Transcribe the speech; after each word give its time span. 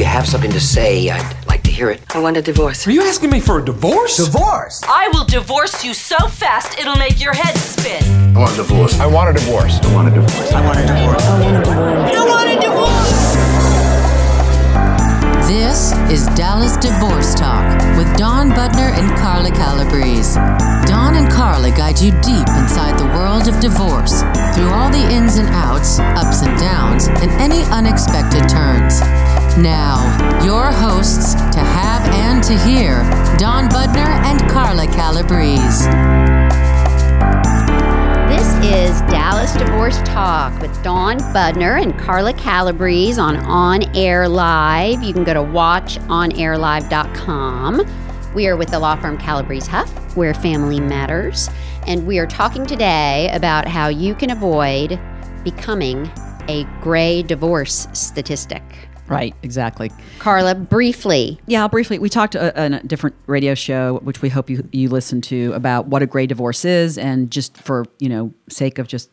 you 0.00 0.06
have 0.06 0.26
something 0.26 0.50
to 0.50 0.60
say, 0.60 1.10
I'd 1.10 1.46
like 1.46 1.62
to 1.64 1.70
hear 1.70 1.90
it. 1.90 2.00
I 2.14 2.20
want 2.20 2.38
a 2.38 2.42
divorce. 2.42 2.86
Are 2.86 2.90
you 2.90 3.02
asking 3.02 3.28
me 3.28 3.38
for 3.38 3.58
a 3.58 3.64
divorce? 3.64 4.16
Divorce. 4.16 4.80
I 4.88 5.08
will 5.12 5.26
divorce 5.26 5.84
you 5.84 5.92
so 5.92 6.16
fast 6.26 6.78
it'll 6.78 6.96
make 6.96 7.20
your 7.20 7.34
head 7.34 7.54
spin. 7.58 8.02
I 8.34 8.38
want 8.38 8.54
a 8.54 8.56
divorce. 8.56 8.98
I 8.98 9.06
want 9.06 9.28
a 9.28 9.38
divorce. 9.38 9.78
I 9.82 9.94
want 9.94 10.08
a 10.08 10.10
divorce. 10.10 10.52
I 10.52 10.62
want 10.64 10.78
a 10.78 10.86
divorce. 10.86 11.22
I 12.16 12.24
want 12.26 12.48
a 12.48 12.56
divorce. 12.64 13.50
This 15.46 15.92
is 16.08 16.26
Dallas 16.34 16.78
Divorce 16.78 17.34
Talk 17.34 17.66
with 17.98 18.08
Dawn 18.16 18.50
Budner 18.50 18.96
and 18.96 19.18
Carla 19.18 19.50
Calabrese. 19.50 20.36
Dawn 20.88 21.14
and 21.14 21.30
Carla 21.30 21.70
guide 21.72 22.00
you 22.00 22.12
deep 22.22 22.48
inside 22.56 22.98
the 22.98 23.06
world 23.12 23.48
of 23.48 23.60
divorce 23.60 24.22
through 24.54 24.70
all 24.70 24.88
the 24.88 25.04
ins 25.12 25.36
and 25.36 25.48
outs, 25.50 25.98
ups 26.16 26.42
and 26.42 26.58
downs, 26.58 27.08
and 27.08 27.30
any 27.32 27.62
unexpected 27.64 28.48
turns. 28.48 29.02
Now, 29.58 30.06
your 30.44 30.70
hosts 30.70 31.34
to 31.34 31.58
have 31.58 32.04
and 32.14 32.40
to 32.44 32.56
hear, 32.58 33.02
Dawn 33.36 33.68
Budner 33.68 34.06
and 34.06 34.38
Carla 34.48 34.86
Calabrese. 34.86 35.90
This 38.30 38.54
is 38.64 39.00
Dallas 39.10 39.52
Divorce 39.54 39.98
Talk 40.04 40.62
with 40.62 40.80
Dawn 40.82 41.18
Budner 41.34 41.82
and 41.82 41.98
Carla 41.98 42.32
Calabrese 42.32 43.20
on 43.20 43.36
On 43.38 43.82
Air 43.96 44.28
Live. 44.28 45.02
You 45.02 45.12
can 45.12 45.24
go 45.24 45.34
to 45.34 45.40
watchonairlive.com. 45.40 48.34
We 48.34 48.46
are 48.46 48.56
with 48.56 48.70
the 48.70 48.78
law 48.78 48.94
firm 48.96 49.18
Calabrese 49.18 49.68
Huff, 49.68 50.16
where 50.16 50.32
family 50.32 50.80
matters. 50.80 51.50
And 51.86 52.06
we 52.06 52.18
are 52.18 52.26
talking 52.26 52.64
today 52.64 53.28
about 53.32 53.66
how 53.66 53.88
you 53.88 54.14
can 54.14 54.30
avoid 54.30 54.98
becoming 55.44 56.10
a 56.48 56.64
gray 56.80 57.22
divorce 57.22 57.88
statistic. 57.92 58.62
Right, 59.10 59.34
exactly. 59.42 59.90
Carla, 60.20 60.54
briefly. 60.54 61.40
Yeah, 61.46 61.66
briefly, 61.66 61.98
we 61.98 62.08
talked 62.08 62.36
on 62.36 62.56
in 62.56 62.74
a 62.74 62.82
different 62.84 63.16
radio 63.26 63.54
show, 63.54 63.98
which 64.04 64.22
we 64.22 64.28
hope 64.28 64.48
you 64.48 64.66
you 64.70 64.88
listen 64.88 65.20
to, 65.22 65.52
about 65.52 65.86
what 65.86 66.00
a 66.00 66.06
gray 66.06 66.28
divorce 66.28 66.64
is, 66.64 66.96
and 66.96 67.28
just 67.28 67.56
for 67.56 67.86
you 67.98 68.08
know 68.08 68.32
sake 68.48 68.78
of 68.78 68.86
just 68.86 69.10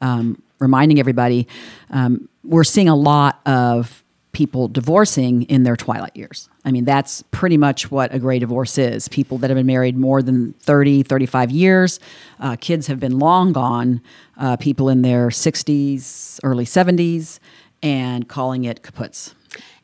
um, 0.00 0.42
reminding 0.58 0.98
everybody, 0.98 1.46
um, 1.90 2.28
we're 2.42 2.64
seeing 2.64 2.88
a 2.88 2.96
lot 2.96 3.40
of 3.46 4.02
people 4.32 4.66
divorcing 4.66 5.42
in 5.42 5.62
their 5.62 5.76
twilight 5.76 6.16
years. 6.16 6.48
I 6.64 6.72
mean, 6.72 6.84
that's 6.84 7.22
pretty 7.30 7.58
much 7.58 7.90
what 7.90 8.14
a 8.14 8.18
gray 8.18 8.38
divorce 8.38 8.78
is. 8.78 9.06
People 9.08 9.38
that 9.38 9.50
have 9.50 9.56
been 9.56 9.66
married 9.66 9.96
more 9.96 10.22
than 10.22 10.54
30, 10.54 11.02
35 11.02 11.50
years, 11.50 12.00
uh, 12.40 12.56
kids 12.58 12.86
have 12.86 12.98
been 12.98 13.18
long 13.18 13.52
gone, 13.52 14.00
uh, 14.38 14.56
people 14.56 14.88
in 14.88 15.02
their 15.02 15.28
60s, 15.28 16.40
early 16.42 16.64
70s, 16.64 17.38
and 17.82 18.28
calling 18.28 18.64
it 18.64 18.82
kaputs. 18.82 19.34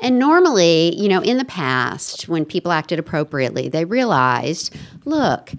And 0.00 0.18
normally, 0.18 0.94
you 0.94 1.08
know, 1.08 1.20
in 1.20 1.38
the 1.38 1.44
past, 1.44 2.28
when 2.28 2.44
people 2.44 2.72
acted 2.72 2.98
appropriately, 2.98 3.68
they 3.68 3.84
realized, 3.84 4.74
look, 5.04 5.52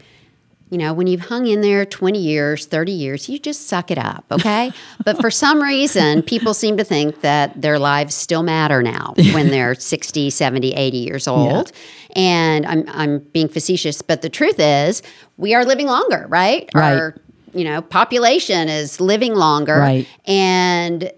you 0.69 0.77
know, 0.77 0.93
when 0.93 1.07
you've 1.07 1.21
hung 1.21 1.47
in 1.47 1.61
there 1.61 1.83
20 1.85 2.19
years, 2.19 2.67
30 2.67 2.91
years, 2.91 3.27
you 3.27 3.39
just 3.39 3.67
suck 3.67 3.89
it 3.89 3.97
up, 3.97 4.23
okay? 4.31 4.71
but 5.03 5.19
for 5.19 5.31
some 5.31 5.61
reason, 5.61 6.21
people 6.21 6.53
seem 6.53 6.77
to 6.77 6.83
think 6.83 7.21
that 7.21 7.59
their 7.59 7.79
lives 7.79 8.13
still 8.13 8.43
matter 8.43 8.83
now 8.83 9.13
when 9.33 9.49
they're 9.49 9.75
60, 9.75 10.29
70, 10.29 10.73
80 10.73 10.97
years 10.97 11.27
old. 11.27 11.71
And 12.15 12.65
I'm, 12.65 12.85
I'm 12.89 13.19
being 13.19 13.49
facetious, 13.49 14.01
but 14.01 14.21
the 14.21 14.29
truth 14.29 14.59
is, 14.59 15.01
we 15.37 15.55
are 15.55 15.65
living 15.65 15.87
longer, 15.87 16.25
right? 16.29 16.69
Right. 16.73 16.97
Our, 16.97 17.15
you 17.53 17.63
know, 17.63 17.81
population 17.81 18.69
is 18.69 19.01
living 19.01 19.33
longer. 19.33 19.79
Right. 19.79 20.07
And 20.25 21.11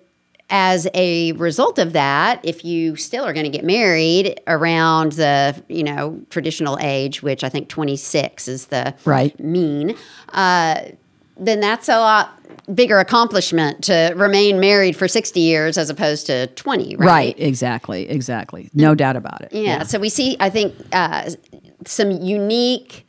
as 0.52 0.86
a 0.94 1.32
result 1.34 1.80
of 1.80 1.94
that, 1.94 2.42
if 2.44 2.64
you 2.66 2.96
still 2.98 3.24
are 3.24 3.32
going 3.34 3.46
to 3.46 3.50
get 3.50 3.64
married 3.66 4.40
around 4.48 5.14
the 5.14 5.64
you 5.70 5.84
know 5.84 6.22
traditional 6.30 6.78
age, 6.82 7.24
which 7.24 7.44
I 7.44 7.50
think 7.50 7.70
26 7.70 8.48
is 8.48 8.68
the 8.68 8.94
Right. 9.06 9.38
mean, 9.40 9.96
uh, 10.34 10.81
then 11.38 11.59
that's 11.62 11.88
a 11.90 11.98
lot 11.98 12.38
bigger 12.75 13.00
accomplishment 13.00 13.84
to 13.86 14.14
remain 14.16 14.59
married 14.59 14.96
for 14.96 15.08
60 15.08 15.40
years 15.40 15.78
as 15.78 15.90
opposed 15.90 16.28
to 16.28 16.48
20, 16.48 16.98
right? 16.98 17.06
Right, 17.08 17.36
exactly, 17.40 18.08
exactly. 18.09 18.70
No 18.74 18.94
doubt 18.94 19.16
about 19.16 19.42
it. 19.42 19.54
Yeah. 19.54 19.84
So 19.84 19.98
we 20.00 20.09
see, 20.09 20.38
I 20.40 20.50
think, 20.50 20.75
uh, 20.92 21.31
some 21.86 22.12
unique 22.12 23.08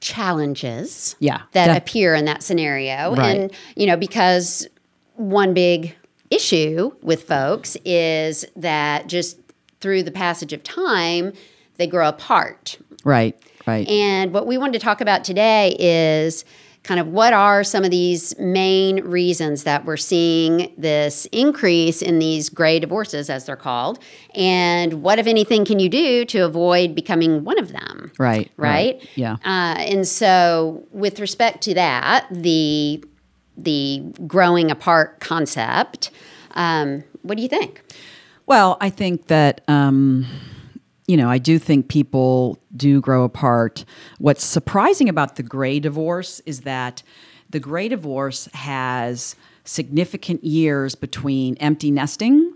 challenges 0.00 1.14
Yeah, 1.20 1.42
that 1.52 1.66
def- 1.68 1.76
appear 1.76 2.14
in 2.14 2.24
that 2.24 2.42
scenario. 2.42 3.14
Right. 3.14 3.36
And, 3.36 3.52
you 3.76 3.86
know, 3.86 3.96
because 3.96 4.66
one 5.14 5.54
big 5.54 5.94
issue 6.32 6.92
with 7.02 7.24
folks 7.24 7.76
is 7.84 8.44
that 8.56 9.06
just 9.06 9.38
through 9.80 10.02
the 10.02 10.12
passage 10.12 10.52
of 10.52 10.62
time, 10.62 11.32
they 11.76 11.86
grow 11.86 12.08
apart. 12.08 12.78
Right, 13.04 13.36
right. 13.66 13.88
And 13.88 14.32
what 14.32 14.46
we 14.46 14.56
wanted 14.58 14.74
to 14.74 14.78
talk 14.78 15.00
about 15.00 15.24
today 15.24 15.76
is 15.78 16.44
kind 16.84 16.98
of 16.98 17.06
what 17.06 17.32
are 17.32 17.62
some 17.62 17.84
of 17.84 17.92
these 17.92 18.36
main 18.40 19.04
reasons 19.04 19.62
that 19.62 19.84
we're 19.84 19.96
seeing 19.96 20.72
this 20.76 21.26
increase 21.30 22.02
in 22.02 22.18
these 22.18 22.48
gray 22.48 22.80
divorces, 22.80 23.30
as 23.30 23.46
they're 23.46 23.54
called, 23.54 24.00
and 24.34 24.94
what, 25.02 25.18
if 25.20 25.28
anything, 25.28 25.64
can 25.64 25.78
you 25.78 25.88
do 25.88 26.24
to 26.24 26.40
avoid 26.40 26.92
becoming 26.94 27.44
one 27.44 27.56
of 27.58 27.70
them? 27.72 28.10
Right, 28.18 28.50
Right. 28.56 28.98
right, 29.00 29.08
yeah. 29.14 29.34
Uh, 29.44 29.78
and 29.78 30.08
so, 30.08 30.84
with 30.90 31.20
respect 31.20 31.62
to 31.62 31.74
that, 31.74 32.26
the 32.32 33.04
the 33.56 34.02
growing 34.26 34.70
apart 34.70 35.20
concept. 35.20 36.10
Um, 36.52 37.04
what 37.22 37.36
do 37.36 37.42
you 37.42 37.48
think? 37.48 37.82
Well, 38.46 38.76
I 38.80 38.90
think 38.90 39.28
that 39.28 39.62
um, 39.68 40.26
you 41.06 41.16
know, 41.16 41.28
I 41.28 41.38
do 41.38 41.58
think 41.58 41.88
people 41.88 42.58
do 42.76 43.00
grow 43.00 43.24
apart. 43.24 43.84
What's 44.18 44.44
surprising 44.44 45.08
about 45.08 45.36
the 45.36 45.42
gray 45.42 45.80
divorce 45.80 46.40
is 46.46 46.60
that 46.60 47.02
the 47.50 47.60
gray 47.60 47.88
divorce 47.88 48.48
has 48.54 49.36
significant 49.64 50.42
years 50.42 50.94
between 50.94 51.56
empty 51.56 51.90
nesting 51.90 52.54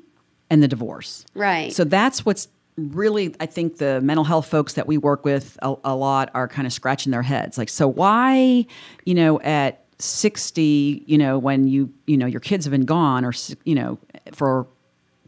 and 0.50 0.62
the 0.62 0.68
divorce. 0.68 1.26
Right. 1.34 1.72
So 1.72 1.84
that's 1.84 2.24
what's 2.24 2.48
really 2.76 3.34
I 3.40 3.46
think 3.46 3.78
the 3.78 4.00
mental 4.02 4.24
health 4.24 4.46
folks 4.46 4.74
that 4.74 4.86
we 4.86 4.98
work 4.98 5.24
with 5.24 5.58
a, 5.62 5.74
a 5.84 5.96
lot 5.96 6.30
are 6.34 6.46
kind 6.46 6.66
of 6.66 6.72
scratching 6.72 7.10
their 7.10 7.22
heads 7.22 7.56
like 7.56 7.70
so 7.70 7.88
why, 7.88 8.66
you 9.06 9.14
know, 9.14 9.40
at 9.40 9.85
60, 9.98 11.04
you 11.06 11.18
know, 11.18 11.38
when 11.38 11.66
you, 11.68 11.92
you 12.06 12.16
know, 12.16 12.26
your 12.26 12.40
kids 12.40 12.64
have 12.64 12.72
been 12.72 12.84
gone 12.84 13.24
or 13.24 13.32
you 13.64 13.74
know, 13.74 13.98
for 14.32 14.66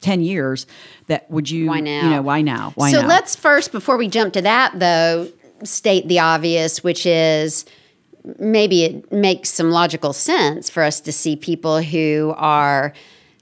10 0.00 0.22
years 0.22 0.66
that 1.06 1.30
would 1.30 1.50
you 1.50 1.66
Why 1.66 1.80
now? 1.80 2.04
you 2.04 2.10
know 2.10 2.22
why 2.22 2.40
now 2.40 2.72
why 2.76 2.92
so 2.92 3.00
now 3.00 3.08
let's 3.08 3.34
first, 3.34 3.72
before 3.72 3.96
we 3.96 4.06
jump 4.08 4.32
to 4.34 4.42
that, 4.42 4.78
though, 4.78 5.28
state 5.64 6.06
the 6.06 6.20
obvious, 6.20 6.84
which 6.84 7.04
is 7.04 7.64
maybe 8.38 8.84
it 8.84 9.10
makes 9.10 9.48
some 9.50 9.70
logical 9.70 10.12
sense 10.12 10.68
for 10.68 10.82
us 10.82 11.00
to 11.00 11.12
see 11.12 11.34
people 11.34 11.80
who 11.82 12.34
are 12.36 12.92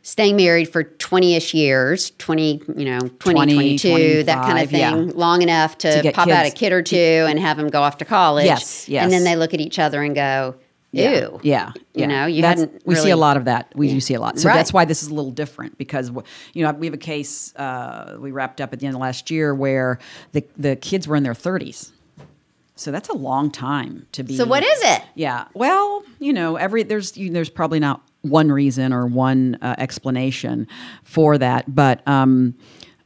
staying 0.03 0.37
married 0.37 0.67
for 0.67 0.85
20-ish 0.85 1.53
years 1.53 2.13
20 2.19 2.63
you 2.77 2.85
know 2.85 3.01
20, 3.01 3.19
20, 3.19 3.55
22 3.79 4.23
that 4.23 4.43
kind 4.43 4.59
of 4.61 4.71
25, 4.71 4.73
yeah. 4.73 4.91
thing 4.93 5.09
long 5.17 5.43
enough 5.43 5.77
to, 5.79 6.03
To 6.03 6.13
pop 6.13 6.29
out 6.29 6.47
a 6.47 6.51
kid 6.51 6.73
or 6.73 6.83
two 6.83 6.97
and 6.97 7.39
have 7.41 7.57
them 7.57 7.69
go 7.69 7.83
off 7.83 7.99
to 7.99 8.05
college 8.05 8.45
Yes, 8.47 8.89
yes. 8.89 9.03
and 9.03 9.13
then 9.13 9.25
they 9.25 9.35
look 9.35 9.53
at 9.53 9.61
each 9.61 9.81
other 9.81 10.03
and 10.03 10.15
go 10.15 10.55
ew. 10.97 11.41
Yeah, 11.43 11.43
yeah, 11.43 11.73
you 11.75 11.83
yeah. 11.95 12.07
know 12.07 12.27
you 12.27 12.43
That's- 12.43 12.61
hadn't 12.61 12.87
we 12.87 12.95
see 12.95 13.11
a 13.11 13.17
lot 13.17 13.37
of 13.37 13.45
that. 13.47 13.73
We 13.75 13.89
do 13.89 14.01
see 14.01 14.15
a 14.15 14.21
lot. 14.21 14.39
So 14.39 14.49
Right. 14.49 14.55
that's 14.57 14.73
why 14.73 14.85
this 14.85 15.03
is 15.03 15.09
a 15.09 15.15
little 15.15 15.31
different 15.31 15.79
because 15.79 16.11
you 16.55 16.63
know 16.65 16.73
we 16.73 16.87
have 16.87 16.95
a 16.95 16.99
case 16.99 17.55
uh, 17.57 18.17
we 18.19 18.31
wrapped 18.31 18.61
up 18.61 18.73
at 18.73 18.81
the 18.81 18.87
end 18.87 18.95
of 18.95 19.01
last 19.01 19.31
year 19.31 19.55
where 19.55 19.99
the 20.33 20.45
the 20.57 20.77
kids 20.77 21.07
were 21.09 21.17
in 21.17 21.23
their 21.23 21.35
30s 21.35 21.93
so 22.79 22.93
that's 22.93 23.09
a 23.09 23.15
long 23.17 23.51
time 23.51 24.07
to 24.13 24.23
be 24.23 24.37
so 24.37 24.45
what 24.45 24.63
is 24.63 24.83
it? 24.83 25.03
Yeah. 25.15 25.47
Well, 25.55 26.03
you 26.19 26.33
know, 26.35 26.57
every 26.57 26.83
there's 26.83 27.17
you, 27.17 27.31
there's 27.31 27.49
probably 27.49 27.81
not 27.81 28.03
one 28.21 28.53
reason 28.53 28.93
or 28.93 29.07
one 29.07 29.57
uh, 29.63 29.75
explanation 29.79 30.67
for 31.03 31.39
that, 31.39 31.75
but 31.75 32.07
um, 32.07 32.55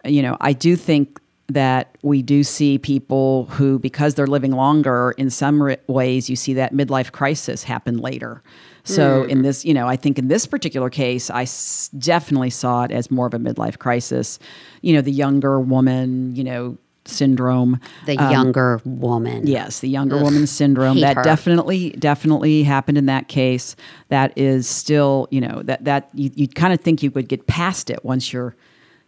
you 0.04 0.22
know, 0.22 0.36
I 0.40 0.54
do 0.54 0.74
think 0.74 1.19
that 1.52 1.96
we 2.02 2.22
do 2.22 2.42
see 2.44 2.78
people 2.78 3.46
who, 3.46 3.78
because 3.78 4.14
they're 4.14 4.26
living 4.26 4.52
longer, 4.52 5.14
in 5.18 5.30
some 5.30 5.74
ways, 5.86 6.30
you 6.30 6.36
see 6.36 6.54
that 6.54 6.72
midlife 6.72 7.12
crisis 7.12 7.62
happen 7.64 7.98
later. 7.98 8.42
So 8.84 9.24
in 9.24 9.42
this, 9.42 9.64
you 9.64 9.74
know, 9.74 9.86
I 9.86 9.96
think 9.96 10.18
in 10.18 10.28
this 10.28 10.46
particular 10.46 10.88
case, 10.90 11.28
I 11.30 11.42
s- 11.42 11.90
definitely 11.98 12.50
saw 12.50 12.84
it 12.84 12.90
as 12.90 13.10
more 13.10 13.26
of 13.26 13.34
a 13.34 13.38
midlife 13.38 13.78
crisis. 13.78 14.38
You 14.80 14.94
know, 14.94 15.00
the 15.02 15.12
younger 15.12 15.60
woman, 15.60 16.34
you 16.34 16.42
know, 16.42 16.78
syndrome. 17.04 17.78
the 18.06 18.16
Um, 18.18 18.30
younger 18.32 18.80
woman 18.84 19.46
Yes, 19.46 19.80
the 19.80 19.88
younger 19.88 20.16
woman 20.22 20.46
syndrome. 20.46 21.00
That 21.00 21.16
her. 21.16 21.22
definitely, 21.22 21.90
definitely 21.98 22.62
happened 22.62 22.98
in 22.98 23.06
that 23.06 23.28
case. 23.28 23.76
That 24.08 24.32
is 24.36 24.66
still, 24.68 25.28
you 25.30 25.40
know, 25.40 25.62
that 25.64 25.84
that 25.84 26.08
you, 26.14 26.30
you 26.34 26.48
kind 26.48 26.72
of 26.72 26.80
think 26.80 27.02
you 27.02 27.10
would 27.12 27.28
get 27.28 27.46
past 27.46 27.90
it 27.90 28.04
once 28.04 28.32
you're 28.32 28.54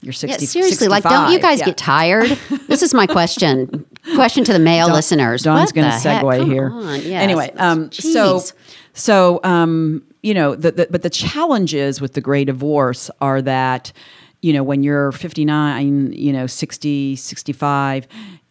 you're 0.03 0.13
60. 0.13 0.43
Yeah, 0.45 0.49
seriously, 0.49 0.89
like, 0.89 1.05
don't 1.05 1.33
you 1.33 1.39
guys 1.39 1.61
Yeah. 1.61 1.67
get 1.67 1.77
tired? 1.77 2.29
this 2.69 2.83
is 2.83 2.93
my 2.93 3.07
question. 3.07 3.87
Question 4.15 4.43
to 4.45 4.53
the 4.53 4.59
male 4.59 4.89
Dawn- 4.89 4.97
listeners. 4.97 5.47
What 5.47 5.73
going 5.73 5.89
to 5.89 5.97
segue 5.97 6.39
Come 6.39 6.51
here. 6.51 6.71
yes. 6.97 7.23
Anyway, 7.23 7.53
um, 7.57 7.91
so 7.93 8.43
so 8.95 9.41
um, 9.45 10.03
you 10.23 10.35
know, 10.35 10.55
the, 10.55 10.73
the, 10.73 10.89
but 10.91 11.03
the 11.03 11.11
challenges 11.11 12.01
with 12.01 12.15
the 12.15 12.21
gray 12.21 12.45
divorce 12.45 13.11
are 13.21 13.41
that 13.43 13.93
you 14.43 14.53
know, 14.53 14.65
when 14.65 14.83
you're 14.83 15.13
59, 15.13 16.13
you 16.15 16.33
know, 16.33 16.49
60, 16.49 17.15
65, 17.15 18.09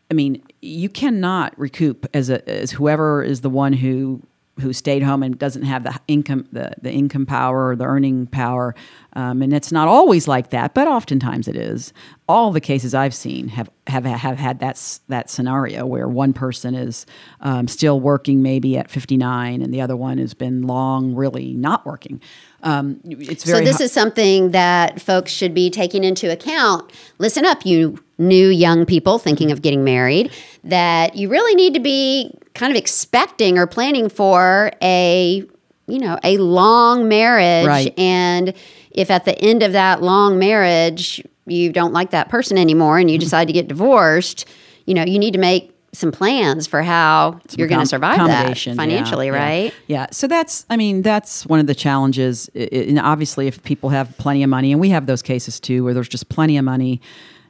I 0.09 0.13
mean, 0.13 0.41
you 0.61 0.87
cannot 0.87 1.57
recoup 1.59 2.07
as 2.13 2.29
a 2.29 2.47
as 2.49 2.71
whoever 2.71 3.21
is 3.23 3.41
the 3.41 3.49
one 3.49 3.73
who 3.73 4.21
who 4.59 4.73
stayed 4.73 5.01
home 5.01 5.23
and 5.23 5.39
doesn't 5.39 5.63
have 5.63 5.83
the 5.83 5.97
income 6.07 6.47
the, 6.51 6.71
the 6.81 6.91
income 6.91 7.25
power 7.25 7.69
or 7.69 7.75
the 7.75 7.85
earning 7.85 8.27
power. 8.27 8.75
Um, 9.13 9.41
and 9.41 9.53
it's 9.53 9.71
not 9.71 9.87
always 9.87 10.27
like 10.27 10.49
that 10.49 10.73
but 10.73 10.87
oftentimes 10.87 11.47
it 11.47 11.55
is. 11.55 11.93
All 12.27 12.51
the 12.51 12.61
cases 12.61 12.93
i've 12.93 13.15
seen 13.15 13.49
have 13.49 13.69
have, 13.87 14.05
have 14.05 14.37
had 14.37 14.59
that 14.59 14.99
that 15.07 15.29
scenario 15.29 15.85
where 15.85 16.07
one 16.07 16.33
person 16.33 16.75
is 16.75 17.05
um, 17.41 17.67
still 17.67 17.99
working 17.99 18.41
maybe 18.41 18.77
at 18.77 18.89
59 18.89 19.61
and 19.61 19.73
the 19.73 19.81
other 19.81 19.95
one 19.95 20.17
has 20.17 20.33
been 20.33 20.63
long 20.63 21.15
really 21.15 21.53
not 21.53 21.85
working. 21.85 22.21
Um, 22.63 22.99
it's 23.03 23.43
very 23.43 23.59
So 23.59 23.63
this 23.63 23.81
is 23.81 23.91
something 23.91 24.51
that 24.51 25.01
folks 25.01 25.31
should 25.31 25.53
be 25.53 25.69
taking 25.69 26.03
into 26.03 26.31
account. 26.31 26.91
Listen 27.17 27.45
up, 27.45 27.65
you 27.65 28.01
new 28.17 28.49
young 28.49 28.85
people 28.85 29.17
thinking 29.17 29.51
of 29.51 29.61
getting 29.61 29.83
married, 29.83 30.31
that 30.63 31.15
you 31.15 31.27
really 31.27 31.55
need 31.55 31.73
to 31.73 31.79
be 31.79 32.33
kind 32.53 32.71
of 32.71 32.77
expecting 32.77 33.57
or 33.57 33.67
planning 33.67 34.09
for 34.09 34.71
a, 34.81 35.43
you 35.87 35.99
know, 35.99 36.17
a 36.23 36.37
long 36.37 37.07
marriage 37.07 37.67
Right. 37.67 37.93
and 37.97 38.53
if 38.91 39.09
at 39.09 39.25
the 39.25 39.37
end 39.39 39.63
of 39.63 39.71
that 39.73 40.01
long 40.01 40.37
marriage 40.37 41.23
you 41.47 41.71
don't 41.71 41.93
like 41.93 42.11
that 42.11 42.29
person 42.29 42.57
anymore 42.57 42.97
and 42.97 43.09
you 43.09 43.17
Mm-hmm. 43.17 43.23
decide 43.23 43.47
to 43.47 43.53
get 43.53 43.67
divorced, 43.67 44.45
you 44.85 44.93
know, 44.93 45.03
you 45.03 45.17
need 45.19 45.31
to 45.33 45.39
make 45.39 45.73
some 45.93 46.11
plans 46.11 46.67
for 46.67 46.81
how 46.83 47.37
you're 47.57 47.67
going 47.67 47.81
to 47.81 47.85
survive 47.85 48.17
that 48.25 48.57
financially, 48.57 49.25
yeah. 49.27 49.33
right? 49.33 49.73
Yeah. 49.87 50.07
So 50.11 50.25
that's, 50.25 50.65
I 50.69 50.77
mean, 50.77 51.01
that's 51.01 51.45
one 51.45 51.59
of 51.59 51.67
the 51.67 51.75
challenges. 51.75 52.47
And 52.55 52.97
obviously, 52.97 53.47
if 53.47 53.61
people 53.63 53.89
have 53.89 54.17
plenty 54.17 54.41
of 54.43 54.49
money, 54.49 54.71
and 54.71 54.79
we 54.79 54.89
have 54.89 55.05
those 55.05 55.21
cases 55.21 55.59
too, 55.59 55.83
where 55.83 55.93
there's 55.93 56.07
just 56.07 56.29
plenty 56.29 56.57
of 56.57 56.63
money. 56.63 57.01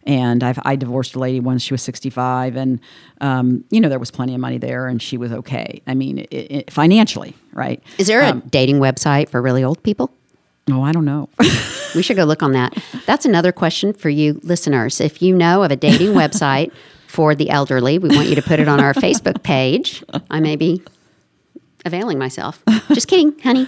And 0.07 0.44
I've, 0.44 0.59
I 0.63 0.75
divorced 0.75 1.15
a 1.15 1.19
lady 1.19 1.39
once 1.39 1.62
she 1.62 1.74
was 1.74 1.81
65, 1.83 2.56
and 2.56 2.80
um, 3.21 3.63
you 3.69 3.80
know 3.80 3.88
there 3.89 4.00
was 4.00 4.09
plenty 4.12 4.33
of 4.33 4.39
money 4.42 4.57
there, 4.57 4.88
and 4.88 5.01
she 5.01 5.15
was 5.18 5.31
okay. 5.31 5.81
I 5.86 5.94
mean, 5.94 6.19
it, 6.19 6.33
it, 6.33 6.71
financially, 6.71 7.36
right? 7.53 7.81
Is 8.00 8.07
there 8.07 8.21
a 8.21 8.30
Um, 8.30 8.44
dating 8.50 8.80
website 8.80 9.30
for 9.30 9.42
really 9.42 9.63
old 9.63 9.81
people? 9.83 10.09
Oh, 10.71 10.81
I 10.83 10.92
don't 10.92 11.06
know. 11.06 11.30
We 11.94 12.01
should 12.03 12.15
go 12.15 12.24
look 12.24 12.42
on 12.42 12.53
that. 12.53 12.81
That's 13.06 13.25
another 13.25 13.51
question 13.51 13.92
for 13.92 14.09
you 14.09 14.39
listeners. 14.44 15.01
If 15.01 15.21
you 15.21 15.36
know 15.36 15.62
of 15.63 15.71
a 15.71 15.75
dating 15.75 16.13
website 16.13 16.71
for 17.07 17.36
the 17.36 17.50
elderly, 17.50 18.00
we 18.00 18.15
want 18.15 18.30
you 18.30 18.36
to 18.36 18.42
put 18.42 18.62
it 18.62 18.69
on 18.69 18.80
our 18.80 18.94
Facebook 18.94 19.44
page. 19.44 20.01
I 20.30 20.39
may 20.39 20.56
be 20.56 20.81
availing 21.83 22.18
myself. 22.18 22.63
Just 22.94 23.09
kidding, 23.09 23.38
honey. 23.39 23.68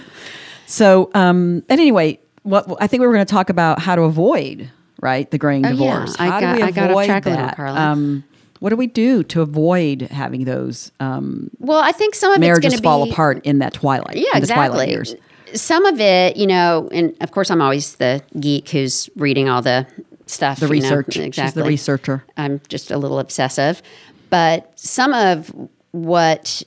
So, 0.64 1.10
um, 1.12 1.62
and 1.68 1.78
anyway, 1.78 2.18
what 2.44 2.66
I 2.80 2.86
think 2.86 3.02
we 3.02 3.06
were 3.06 3.12
going 3.12 3.26
to 3.26 3.30
talk 3.30 3.50
about 3.50 3.78
how 3.80 3.94
to 3.94 4.02
avoid 4.04 4.70
right 5.04 5.30
the 5.30 5.38
graying 5.38 5.64
Oh, 5.64 5.68
yeah. 5.70 5.74
divorce. 5.74 6.16
I 6.18 6.26
how 6.26 6.40
got- 6.40 6.56
do 6.56 6.56
we 6.56 6.62
I 6.62 6.68
avoid 6.86 7.06
track 7.06 7.26
a 7.26 7.30
that? 7.30 7.38
little, 7.40 7.54
Carla. 7.56 7.80
Um, 7.80 8.24
what 8.60 8.70
do 8.70 8.76
we 8.76 8.86
do 8.86 9.22
to 9.24 9.42
avoid 9.42 10.02
having 10.10 10.44
those 10.44 10.90
um, 10.98 11.50
Well, 11.58 11.80
I 11.80 11.92
think 11.92 12.14
some 12.14 12.32
of 12.32 12.40
marriages 12.40 12.72
it's 12.72 12.80
going 12.80 12.82
to 12.82 12.88
fall 12.88 13.04
be 13.04 13.10
apart 13.10 13.44
in 13.44 13.58
that 13.58 13.74
twilight? 13.74 14.16
Yeah, 14.16 14.24
in 14.34 14.40
the 14.40 14.46
twilight 14.46 14.88
exactly. 14.88 15.18
years. 15.50 15.60
Some 15.60 15.84
of 15.86 16.00
it, 16.00 16.36
you 16.36 16.46
know, 16.46 16.88
and 16.90 17.14
of 17.20 17.30
course, 17.30 17.50
I'm 17.50 17.60
always 17.60 17.96
the 17.96 18.22
geek 18.40 18.70
who's 18.70 19.08
reading 19.16 19.48
all 19.48 19.60
the 19.62 19.86
stuff. 20.26 20.58
The 20.60 20.66
you 20.74 20.80
know, 20.80 20.96
research. 20.96 21.34
She's 21.34 21.52
the 21.52 21.62
researcher. 21.64 22.24
I'm 22.36 22.60
just 22.68 22.90
a 22.90 22.96
little 22.96 23.18
obsessive, 23.18 23.82
but 24.30 24.72
some 24.76 25.12
of 25.12 25.52
what 25.92 26.62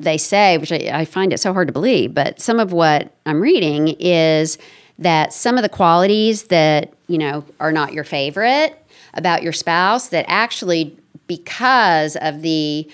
they 0.00 0.18
say, 0.18 0.58
which 0.58 0.72
I, 0.72 0.90
I 0.92 1.04
find 1.04 1.32
it 1.32 1.38
so 1.38 1.52
hard 1.52 1.68
to 1.68 1.72
believe, 1.72 2.12
but 2.14 2.40
some 2.40 2.58
of 2.60 2.72
what 2.72 3.12
I'm 3.26 3.40
reading 3.40 3.88
is 4.00 4.58
that 4.98 5.32
some 5.32 5.56
of 5.56 5.62
the 5.62 5.68
qualities 5.68 6.44
that 6.44 6.92
you 7.06 7.18
know 7.18 7.44
are 7.60 7.72
not 7.72 7.92
your 7.92 8.04
favorite 8.04 8.84
about 9.14 9.42
your 9.42 9.52
spouse 9.52 10.08
that 10.08 10.24
actually 10.28 10.96
because 11.26 12.16
of 12.16 12.42
the 12.42 12.88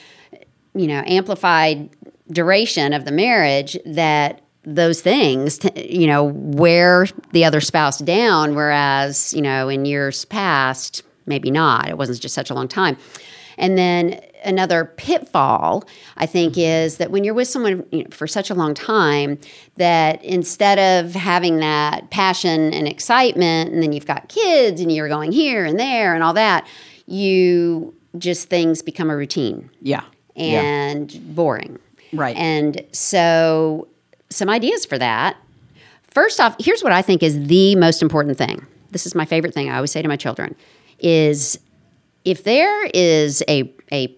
you 0.74 0.86
know 0.86 1.02
amplified 1.06 1.88
duration 2.30 2.92
of 2.92 3.04
the 3.04 3.12
marriage 3.12 3.76
that 3.84 4.40
those 4.64 5.00
things 5.02 5.60
you 5.76 6.06
know 6.06 6.24
wear 6.24 7.06
the 7.32 7.44
other 7.44 7.60
spouse 7.60 7.98
down 7.98 8.54
whereas 8.54 9.34
you 9.34 9.42
know 9.42 9.68
in 9.68 9.84
years 9.84 10.24
past 10.24 11.02
maybe 11.26 11.50
not. 11.50 11.88
It 11.88 11.98
wasn't 11.98 12.20
just 12.20 12.34
such 12.34 12.50
a 12.50 12.54
long 12.54 12.68
time. 12.68 12.96
And 13.56 13.78
then 13.78 14.20
another 14.44 14.84
pitfall 14.84 15.84
i 16.16 16.26
think 16.26 16.52
mm-hmm. 16.52 16.60
is 16.60 16.96
that 16.98 17.10
when 17.10 17.24
you're 17.24 17.34
with 17.34 17.48
someone 17.48 17.84
you 17.90 18.04
know, 18.04 18.10
for 18.10 18.26
such 18.26 18.50
a 18.50 18.54
long 18.54 18.74
time 18.74 19.38
that 19.76 20.22
instead 20.24 20.78
of 20.78 21.14
having 21.14 21.58
that 21.58 22.10
passion 22.10 22.72
and 22.72 22.86
excitement 22.86 23.72
and 23.72 23.82
then 23.82 23.92
you've 23.92 24.06
got 24.06 24.28
kids 24.28 24.80
and 24.80 24.92
you're 24.92 25.08
going 25.08 25.32
here 25.32 25.64
and 25.64 25.78
there 25.78 26.14
and 26.14 26.22
all 26.22 26.34
that 26.34 26.66
you 27.06 27.94
just 28.18 28.48
things 28.48 28.82
become 28.82 29.10
a 29.10 29.16
routine 29.16 29.70
Yeah. 29.80 30.04
Yeah. 30.34 30.60
and 30.60 31.34
boring. 31.34 31.78
Right. 32.12 32.36
And 32.36 32.84
so, 32.92 33.88
some 34.30 34.48
ideas 34.48 34.84
for 34.84 34.98
that. 34.98 35.36
First 36.08 36.40
off, 36.40 36.56
here's 36.58 36.82
what 36.82 36.92
I 36.92 37.02
think 37.02 37.22
is 37.22 37.46
the 37.46 37.76
most 37.76 38.02
important 38.02 38.38
thing. 38.38 38.66
This 38.90 39.06
is 39.06 39.14
my 39.14 39.24
favorite 39.24 39.54
thing 39.54 39.68
I 39.68 39.76
always 39.76 39.90
say 39.90 40.02
to 40.02 40.08
my 40.08 40.16
children 40.16 40.54
is 41.00 41.58
if 42.24 42.44
there 42.44 42.86
is 42.94 43.42
a 43.48 43.72
a 43.92 44.16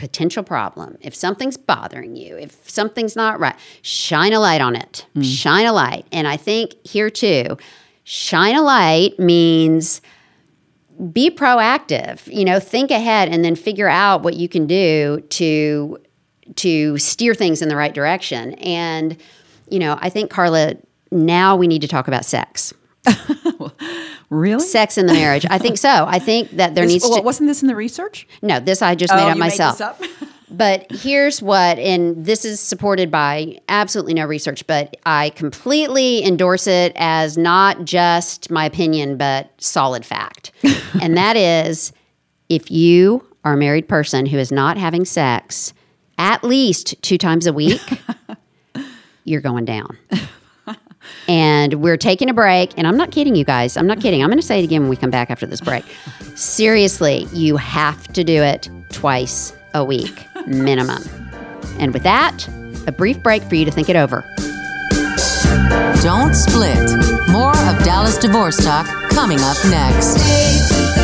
potential 0.00 0.42
problem, 0.42 0.96
if 1.02 1.14
something's 1.14 1.58
bothering 1.58 2.16
you, 2.16 2.34
if 2.38 2.68
something's 2.68 3.14
not 3.14 3.38
right, 3.38 3.54
shine 3.82 4.32
a 4.32 4.40
light 4.40 4.62
on 4.62 4.74
it. 4.74 5.06
Mm. 5.14 5.24
Shine 5.24 5.66
a 5.66 5.74
light. 5.74 6.06
And 6.10 6.26
I 6.26 6.38
think 6.38 6.74
here 6.86 7.10
too, 7.10 7.58
shine 8.04 8.56
a 8.56 8.62
light 8.62 9.18
means 9.18 10.00
be 11.12 11.30
proactive 11.30 12.26
you 12.26 12.44
know 12.44 12.60
think 12.60 12.90
ahead 12.90 13.30
and 13.30 13.42
then 13.42 13.56
figure 13.56 13.88
out 13.88 14.22
what 14.22 14.34
you 14.34 14.50
can 14.50 14.66
do 14.66 15.22
to 15.30 15.98
to 16.56 16.98
steer 16.98 17.34
things 17.34 17.62
in 17.62 17.70
the 17.70 17.76
right 17.76 17.94
direction 17.94 18.52
and 18.54 19.16
you 19.70 19.78
know 19.78 19.96
i 20.02 20.10
think 20.10 20.30
carla 20.30 20.74
now 21.10 21.56
we 21.56 21.66
need 21.66 21.80
to 21.80 21.88
talk 21.88 22.06
about 22.06 22.22
sex 22.22 22.74
Really? 24.30 24.62
sex 24.64 24.96
in 24.96 25.06
the 25.06 25.12
marriage 25.12 25.44
i 25.50 25.58
think 25.58 25.76
so 25.76 26.04
i 26.06 26.18
think 26.20 26.50
that 26.52 26.74
there 26.76 26.84
This- 26.84 26.92
needs 26.92 27.04
well, 27.08 27.18
to 27.18 27.22
wasn't 27.22 27.48
this 27.48 27.62
in 27.62 27.68
the 27.68 27.74
research? 27.74 28.28
no 28.42 28.60
this 28.60 28.80
i 28.80 28.94
just 28.94 29.12
Oh, 29.12 29.16
made 29.16 29.30
up 29.32 29.38
myself 29.38 29.80
up? 29.80 30.00
but 30.50 30.86
here's 30.90 31.40
what, 31.40 31.78
and 31.78 32.24
this 32.24 32.44
is 32.44 32.60
supported 32.60 33.10
by 33.10 33.58
absolutely 33.68 34.14
no 34.14 34.26
research, 34.26 34.66
but 34.66 34.96
I 35.06 35.30
completely 35.30 36.24
endorse 36.24 36.66
it 36.66 36.92
as 36.96 37.38
not 37.38 37.84
just 37.84 38.50
my 38.50 38.64
opinion, 38.64 39.16
but 39.16 39.48
solid 39.62 40.04
fact. 40.04 40.50
and 41.00 41.16
that 41.16 41.36
is 41.36 41.92
if 42.48 42.68
you 42.70 43.24
are 43.44 43.52
a 43.52 43.56
married 43.56 43.88
person 43.88 44.26
who 44.26 44.38
is 44.38 44.50
not 44.50 44.76
having 44.76 45.04
sex 45.04 45.72
at 46.18 46.42
least 46.42 47.00
two 47.00 47.16
times 47.16 47.46
a 47.46 47.52
week, 47.52 47.80
you're 49.24 49.40
going 49.40 49.64
down. 49.64 49.96
And 51.28 51.74
we're 51.74 51.96
taking 51.96 52.28
a 52.28 52.34
break. 52.34 52.72
And 52.76 52.86
I'm 52.86 52.96
not 52.96 53.10
kidding 53.12 53.34
you 53.36 53.44
guys. 53.44 53.76
I'm 53.76 53.86
not 53.86 54.00
kidding. 54.00 54.22
I'm 54.22 54.28
going 54.28 54.40
to 54.40 54.46
say 54.46 54.60
it 54.60 54.64
again 54.64 54.82
when 54.82 54.90
we 54.90 54.96
come 54.96 55.10
back 55.10 55.30
after 55.30 55.46
this 55.46 55.60
break. 55.60 55.84
Seriously, 56.34 57.26
you 57.32 57.56
have 57.56 58.08
to 58.08 58.24
do 58.24 58.42
it 58.42 58.68
twice 58.90 59.52
a 59.74 59.84
week, 59.84 60.26
minimum. 60.46 61.02
And 61.78 61.92
with 61.92 62.02
that, 62.02 62.46
a 62.86 62.92
brief 62.92 63.22
break 63.22 63.42
for 63.44 63.54
you 63.54 63.64
to 63.64 63.70
think 63.70 63.88
it 63.88 63.96
over. 63.96 64.24
Don't 66.02 66.34
split. 66.34 66.78
More 67.28 67.56
of 67.68 67.84
Dallas 67.84 68.18
Divorce 68.18 68.64
Talk 68.64 68.86
coming 69.10 69.38
up 69.40 69.56
next. 69.66 70.99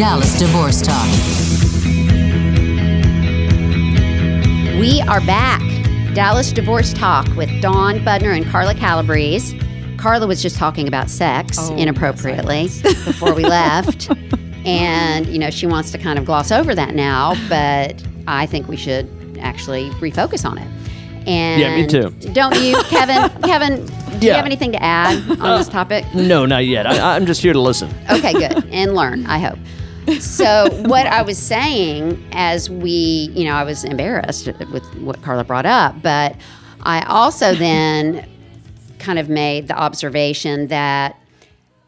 Dallas 0.00 0.38
Divorce 0.38 0.80
Talk. 0.80 1.06
We 4.80 5.02
are 5.02 5.20
back. 5.20 5.60
Dallas 6.14 6.52
Divorce 6.52 6.94
Talk 6.94 7.26
with 7.36 7.50
Dawn 7.60 7.96
Budner 7.98 8.34
and 8.34 8.46
Carla 8.46 8.74
Calabrese. 8.74 9.60
Carla 9.98 10.26
was 10.26 10.40
just 10.40 10.56
talking 10.56 10.88
about 10.88 11.10
sex 11.10 11.58
Oh, 11.60 11.76
inappropriately 11.76 12.62
before 12.82 13.34
we 13.34 13.44
left. 13.44 14.08
And, 14.64 15.26
you 15.26 15.38
know, 15.38 15.50
she 15.50 15.66
wants 15.66 15.90
to 15.92 15.98
kind 15.98 16.18
of 16.18 16.24
gloss 16.24 16.50
over 16.50 16.74
that 16.74 16.94
now, 16.94 17.34
but 17.50 18.02
I 18.26 18.46
think 18.46 18.68
we 18.68 18.78
should 18.78 19.06
actually 19.38 19.90
refocus 19.90 20.48
on 20.48 20.56
it. 20.56 21.28
And 21.28 21.60
Yeah, 21.60 21.76
me 21.76 21.86
too. 21.86 22.08
Don't 22.32 22.58
you, 22.62 22.82
Kevin? 22.84 23.28
Kevin, 23.42 23.84
do 24.18 24.26
you 24.26 24.32
have 24.32 24.46
anything 24.46 24.72
to 24.72 24.82
add 24.82 25.18
on 25.38 25.58
this 25.58 25.68
uh, 25.68 25.72
topic? 25.72 26.06
No, 26.14 26.46
not 26.46 26.64
yet. 26.64 26.86
I, 26.86 27.16
I'm 27.16 27.26
just 27.26 27.42
here 27.42 27.52
to 27.52 27.60
listen. 27.60 27.90
Okay, 28.10 28.32
good. 28.32 28.64
And 28.70 28.94
learn, 28.94 29.26
I 29.26 29.38
hope. 29.38 29.58
So 30.18 30.68
what 30.86 31.06
I 31.06 31.22
was 31.22 31.38
saying 31.38 32.22
as 32.32 32.68
we, 32.68 33.30
you 33.34 33.44
know, 33.44 33.54
I 33.54 33.64
was 33.64 33.84
embarrassed 33.84 34.46
with 34.46 34.84
what 34.96 35.20
Carla 35.22 35.44
brought 35.44 35.66
up, 35.66 36.00
but 36.02 36.36
I 36.82 37.02
also 37.02 37.54
then 37.56 38.28
kind 38.98 39.18
of 39.18 39.28
made 39.28 39.68
the 39.68 39.76
observation 39.76 40.68
that 40.68 41.16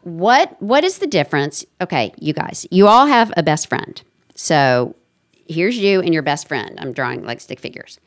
what 0.01 0.61
what 0.61 0.83
is 0.83 0.97
the 0.97 1.07
difference? 1.07 1.65
Okay, 1.79 2.13
you 2.19 2.33
guys, 2.33 2.67
you 2.71 2.87
all 2.87 3.05
have 3.05 3.31
a 3.37 3.43
best 3.43 3.67
friend. 3.69 4.01
So 4.35 4.95
here's 5.47 5.77
you 5.77 6.01
and 6.01 6.13
your 6.13 6.23
best 6.23 6.47
friend. 6.47 6.77
I'm 6.79 6.91
drawing 6.93 7.23
like 7.23 7.39
stick 7.39 7.59
figures. 7.59 7.99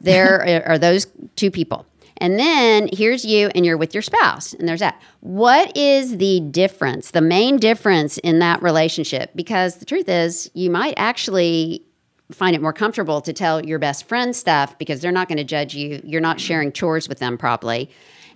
There 0.00 0.64
are 0.68 0.78
those 0.78 1.06
two 1.36 1.50
people. 1.50 1.86
And 2.18 2.38
then 2.38 2.88
here's 2.92 3.24
you 3.24 3.50
and 3.54 3.64
you're 3.66 3.76
with 3.76 3.94
your 3.94 4.02
spouse, 4.02 4.52
and 4.52 4.68
there's 4.68 4.80
that. 4.80 5.00
What 5.20 5.76
is 5.76 6.18
the 6.18 6.40
difference, 6.40 7.10
the 7.10 7.20
main 7.20 7.56
difference 7.56 8.18
in 8.18 8.38
that 8.40 8.62
relationship? 8.62 9.30
Because 9.34 9.76
the 9.76 9.84
truth 9.84 10.08
is, 10.08 10.50
you 10.54 10.70
might 10.70 10.94
actually 10.96 11.84
find 12.30 12.56
it 12.56 12.62
more 12.62 12.72
comfortable 12.72 13.20
to 13.20 13.32
tell 13.32 13.64
your 13.64 13.78
best 13.78 14.06
friend 14.08 14.34
stuff 14.34 14.76
because 14.78 15.00
they're 15.00 15.12
not 15.12 15.28
going 15.28 15.38
to 15.38 15.44
judge 15.44 15.74
you. 15.74 16.00
You're 16.04 16.20
not 16.20 16.40
sharing 16.40 16.72
chores 16.72 17.08
with 17.08 17.18
them 17.18 17.36
properly. 17.36 17.90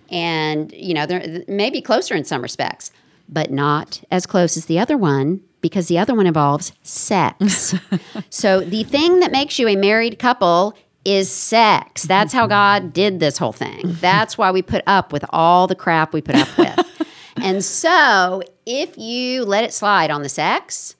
And, 0.09 0.71
you 0.71 0.93
know, 0.93 1.05
they're 1.05 1.43
maybe 1.47 1.81
closer 1.81 2.15
in 2.15 2.23
some 2.23 2.41
respects, 2.41 2.91
but 3.27 3.51
not 3.51 4.01
as 4.11 4.25
close 4.25 4.55
as 4.55 4.65
the 4.65 4.79
other 4.79 4.97
one 4.97 5.41
because 5.61 5.87
the 5.87 5.97
other 5.97 6.15
one 6.15 6.27
involves 6.27 6.71
sex. 6.83 7.75
so 8.29 8.61
the 8.61 8.83
thing 8.83 9.19
that 9.19 9.31
makes 9.31 9.59
you 9.59 9.67
a 9.67 9.75
married 9.75 10.19
couple 10.19 10.77
is 11.05 11.31
sex. 11.31 12.03
That's 12.03 12.33
how 12.33 12.47
God 12.47 12.93
did 12.93 13.19
this 13.19 13.37
whole 13.37 13.53
thing. 13.53 13.81
That's 13.85 14.37
why 14.37 14.51
we 14.51 14.61
put 14.61 14.83
up 14.87 15.13
with 15.13 15.23
all 15.29 15.67
the 15.67 15.75
crap 15.75 16.13
we 16.13 16.21
put 16.21 16.35
up 16.35 16.57
with. 16.57 17.07
and 17.37 17.63
so, 17.63 18.41
if 18.65 18.97
you 18.97 19.45
let 19.45 19.63
it 19.63 19.73
slide 19.73 20.11
on 20.11 20.23
the 20.23 20.29
sex, 20.29 20.95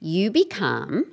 you 0.00 0.30
become 0.30 1.06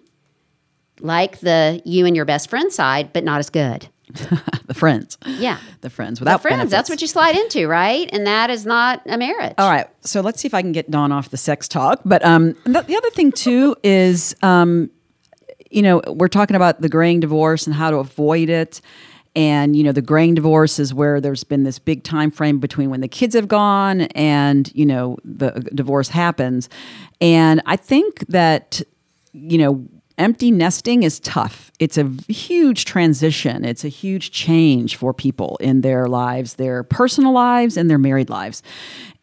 like 0.99 1.39
the 1.39 1.81
you 1.85 2.05
and 2.05 2.15
your 2.15 2.25
best 2.25 2.49
friend 2.49 2.71
side, 2.71 3.13
but 3.13 3.23
not 3.23 3.39
as 3.39 3.49
good. 3.49 3.87
the 4.65 4.73
friends. 4.73 5.17
Yeah. 5.25 5.57
The 5.81 5.89
friends 5.89 6.19
without 6.19 6.37
the 6.37 6.41
friends. 6.43 6.57
benefits. 6.57 6.71
That's 6.71 6.89
what 6.89 7.01
you 7.01 7.07
slide 7.07 7.35
into, 7.35 7.67
right? 7.67 8.09
And 8.11 8.27
that 8.27 8.49
is 8.49 8.65
not 8.65 9.01
a 9.05 9.17
marriage. 9.17 9.53
All 9.57 9.69
right. 9.69 9.87
So 10.01 10.21
let's 10.21 10.39
see 10.41 10.47
if 10.47 10.53
I 10.53 10.61
can 10.61 10.71
get 10.71 10.91
Dawn 10.91 11.11
off 11.11 11.29
the 11.29 11.37
sex 11.37 11.67
talk. 11.67 12.01
But 12.05 12.23
um, 12.23 12.53
the, 12.65 12.81
the 12.81 12.95
other 12.95 13.09
thing 13.11 13.31
too 13.31 13.75
is, 13.83 14.35
um, 14.43 14.91
you 15.73 15.81
know, 15.81 16.01
we're 16.07 16.27
talking 16.27 16.55
about 16.55 16.81
the 16.81 16.89
graying 16.89 17.19
divorce 17.19 17.65
and 17.65 17.75
how 17.75 17.89
to 17.91 17.97
avoid 17.97 18.49
it. 18.49 18.79
And 19.35 19.75
you 19.75 19.83
know, 19.83 19.91
the 19.91 20.01
graying 20.01 20.35
divorce 20.35 20.77
is 20.77 20.93
where 20.93 21.19
there's 21.19 21.43
been 21.43 21.63
this 21.63 21.79
big 21.79 22.03
time 22.03 22.29
frame 22.29 22.59
between 22.59 22.91
when 22.91 23.01
the 23.01 23.07
kids 23.07 23.33
have 23.33 23.47
gone 23.47 24.01
and 24.01 24.71
you 24.75 24.85
know 24.85 25.17
the 25.25 25.51
divorce 25.73 26.09
happens. 26.09 26.69
And 27.19 27.61
I 27.65 27.75
think 27.75 28.27
that 28.27 28.81
you 29.31 29.57
know 29.57 29.87
empty 30.17 30.51
nesting 30.51 31.03
is 31.03 31.19
tough. 31.19 31.71
It's 31.79 31.97
a 31.97 32.09
huge 32.27 32.85
transition. 32.85 33.65
It's 33.65 33.83
a 33.83 33.89
huge 33.89 34.31
change 34.31 34.95
for 34.95 35.13
people 35.13 35.57
in 35.59 35.81
their 35.81 36.07
lives, 36.07 36.55
their 36.55 36.83
personal 36.83 37.33
lives, 37.33 37.77
and 37.77 37.89
their 37.89 37.97
married 37.97 38.29
lives. 38.29 38.63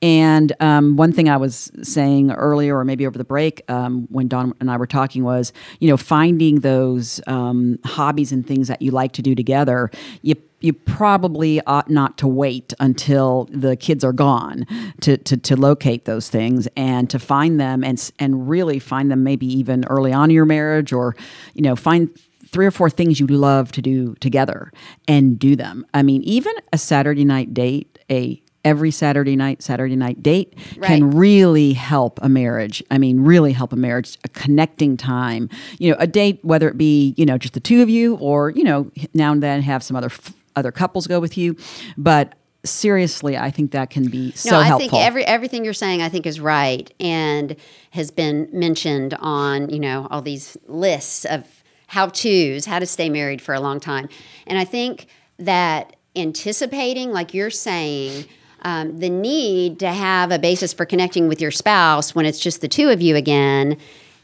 And 0.02 0.52
um, 0.60 0.96
one 0.96 1.12
thing 1.12 1.28
I 1.28 1.36
was 1.36 1.70
saying 1.82 2.32
earlier, 2.32 2.78
or 2.78 2.84
maybe 2.84 3.06
over 3.06 3.18
the 3.18 3.24
break, 3.24 3.62
um, 3.70 4.06
when 4.10 4.28
Dawn 4.28 4.54
and 4.60 4.70
I 4.70 4.76
were 4.76 4.86
talking, 4.86 5.24
was 5.24 5.52
you 5.78 5.88
know 5.88 5.96
finding 5.96 6.60
those 6.60 7.20
um, 7.26 7.78
hobbies 7.84 8.32
and 8.32 8.46
things 8.46 8.68
that 8.68 8.80
you 8.80 8.90
like 8.90 9.12
to 9.12 9.22
do 9.22 9.34
together. 9.34 9.90
You 10.22 10.36
you 10.60 10.72
probably 10.72 11.60
ought 11.66 11.90
not 11.90 12.18
to 12.18 12.28
wait 12.28 12.72
until 12.80 13.48
the 13.50 13.76
kids 13.76 14.04
are 14.04 14.12
gone 14.12 14.66
to, 15.00 15.16
to, 15.16 15.36
to 15.36 15.56
locate 15.56 16.04
those 16.04 16.28
things 16.28 16.68
and 16.76 17.08
to 17.10 17.18
find 17.18 17.60
them 17.60 17.82
and 17.82 18.10
and 18.18 18.48
really 18.48 18.78
find 18.78 19.10
them 19.10 19.22
maybe 19.24 19.46
even 19.46 19.84
early 19.86 20.12
on 20.12 20.30
in 20.30 20.34
your 20.34 20.44
marriage 20.44 20.92
or 20.92 21.16
you 21.54 21.62
know 21.62 21.76
find 21.76 22.10
three 22.46 22.66
or 22.66 22.70
four 22.70 22.90
things 22.90 23.20
you 23.20 23.26
love 23.26 23.72
to 23.72 23.82
do 23.82 24.14
together 24.16 24.72
and 25.06 25.38
do 25.38 25.54
them. 25.54 25.86
I 25.94 26.02
mean, 26.02 26.22
even 26.22 26.52
a 26.72 26.78
Saturday 26.78 27.24
night 27.24 27.54
date, 27.54 27.98
a 28.10 28.42
every 28.64 28.90
Saturday 28.90 29.36
night, 29.36 29.62
Saturday 29.62 29.96
night 29.96 30.22
date 30.22 30.54
can 30.82 31.10
really 31.12 31.72
help 31.72 32.18
a 32.22 32.28
marriage. 32.28 32.82
I 32.90 32.98
mean, 32.98 33.20
really 33.20 33.52
help 33.52 33.72
a 33.72 33.76
marriage, 33.76 34.18
a 34.24 34.28
connecting 34.28 34.96
time. 34.96 35.48
You 35.78 35.92
know, 35.92 35.96
a 35.98 36.06
date, 36.06 36.40
whether 36.42 36.68
it 36.68 36.76
be, 36.76 37.14
you 37.16 37.24
know, 37.24 37.38
just 37.38 37.54
the 37.54 37.60
two 37.60 37.82
of 37.82 37.88
you 37.88 38.16
or, 38.16 38.50
you 38.50 38.64
know, 38.64 38.90
now 39.14 39.32
and 39.32 39.42
then 39.42 39.62
have 39.62 39.82
some 39.82 39.96
other 39.96 40.08
f- 40.08 40.34
other 40.56 40.72
couples 40.72 41.06
go 41.06 41.20
with 41.20 41.36
you. 41.38 41.56
But 41.96 42.34
seriously, 42.64 43.36
I 43.36 43.50
think 43.50 43.70
that 43.72 43.90
can 43.90 44.08
be 44.08 44.32
so 44.32 44.50
no, 44.50 44.58
I 44.58 44.64
helpful. 44.64 44.90
think 44.90 45.02
every 45.02 45.24
everything 45.24 45.64
you're 45.64 45.72
saying 45.72 46.02
I 46.02 46.08
think 46.08 46.26
is 46.26 46.40
right 46.40 46.92
and 47.00 47.56
has 47.90 48.10
been 48.10 48.48
mentioned 48.52 49.14
on, 49.14 49.70
you 49.70 49.80
know, 49.80 50.06
all 50.10 50.22
these 50.22 50.56
lists 50.66 51.24
of 51.24 51.44
how 51.86 52.06
to's, 52.06 52.66
how 52.66 52.78
to 52.78 52.86
stay 52.86 53.08
married 53.08 53.42
for 53.42 53.54
a 53.54 53.60
long 53.60 53.80
time. 53.80 54.08
And 54.46 54.58
I 54.58 54.64
think 54.64 55.06
that 55.38 55.96
anticipating, 56.14 57.12
like 57.12 57.34
you're 57.34 57.50
saying, 57.50 58.26
um, 58.62 58.98
the 58.98 59.10
need 59.10 59.80
to 59.80 59.88
have 59.88 60.30
a 60.30 60.38
basis 60.38 60.72
for 60.72 60.84
connecting 60.84 61.28
with 61.28 61.40
your 61.40 61.50
spouse 61.50 62.14
when 62.14 62.26
it's 62.26 62.38
just 62.38 62.60
the 62.60 62.68
two 62.68 62.90
of 62.90 63.00
you 63.00 63.16
again 63.16 63.76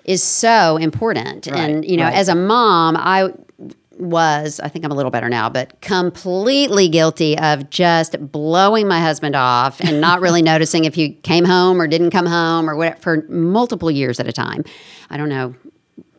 is 0.04 0.22
so 0.22 0.76
important. 0.76 1.48
and, 1.48 1.84
you 1.84 1.96
know, 1.96 2.04
right. 2.04 2.14
as 2.14 2.28
a 2.28 2.34
mom, 2.34 2.96
I 2.96 3.32
was, 3.98 4.60
I 4.60 4.68
think 4.68 4.84
I'm 4.84 4.90
a 4.92 4.94
little 4.94 5.10
better 5.10 5.28
now, 5.28 5.48
but 5.48 5.80
completely 5.80 6.88
guilty 6.88 7.38
of 7.38 7.70
just 7.70 8.16
blowing 8.32 8.86
my 8.88 9.00
husband 9.00 9.34
off 9.36 9.80
and 9.80 10.00
not 10.08 10.20
really 10.20 10.42
noticing 10.42 10.84
if 10.84 10.94
he 10.94 11.12
came 11.14 11.44
home 11.44 11.80
or 11.80 11.86
didn't 11.86 12.10
come 12.10 12.26
home 12.26 12.68
or 12.68 12.76
what 12.76 13.00
for 13.00 13.24
multiple 13.28 13.90
years 13.90 14.20
at 14.20 14.26
a 14.28 14.32
time. 14.32 14.64
I 15.10 15.16
don't 15.16 15.28
know 15.28 15.54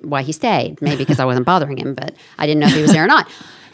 why 0.02 0.22
he 0.22 0.32
stayed, 0.32 0.82
maybe 0.82 0.98
because 0.98 1.20
I 1.20 1.26
wasn't 1.26 1.46
bothering 1.54 1.78
him, 1.78 1.94
but 1.94 2.14
I 2.38 2.46
didn't 2.46 2.62
know 2.62 2.68
if 2.68 2.74
he 2.76 2.82
was 2.82 2.92
there 2.92 3.04
or 3.04 3.08
not. 3.08 3.30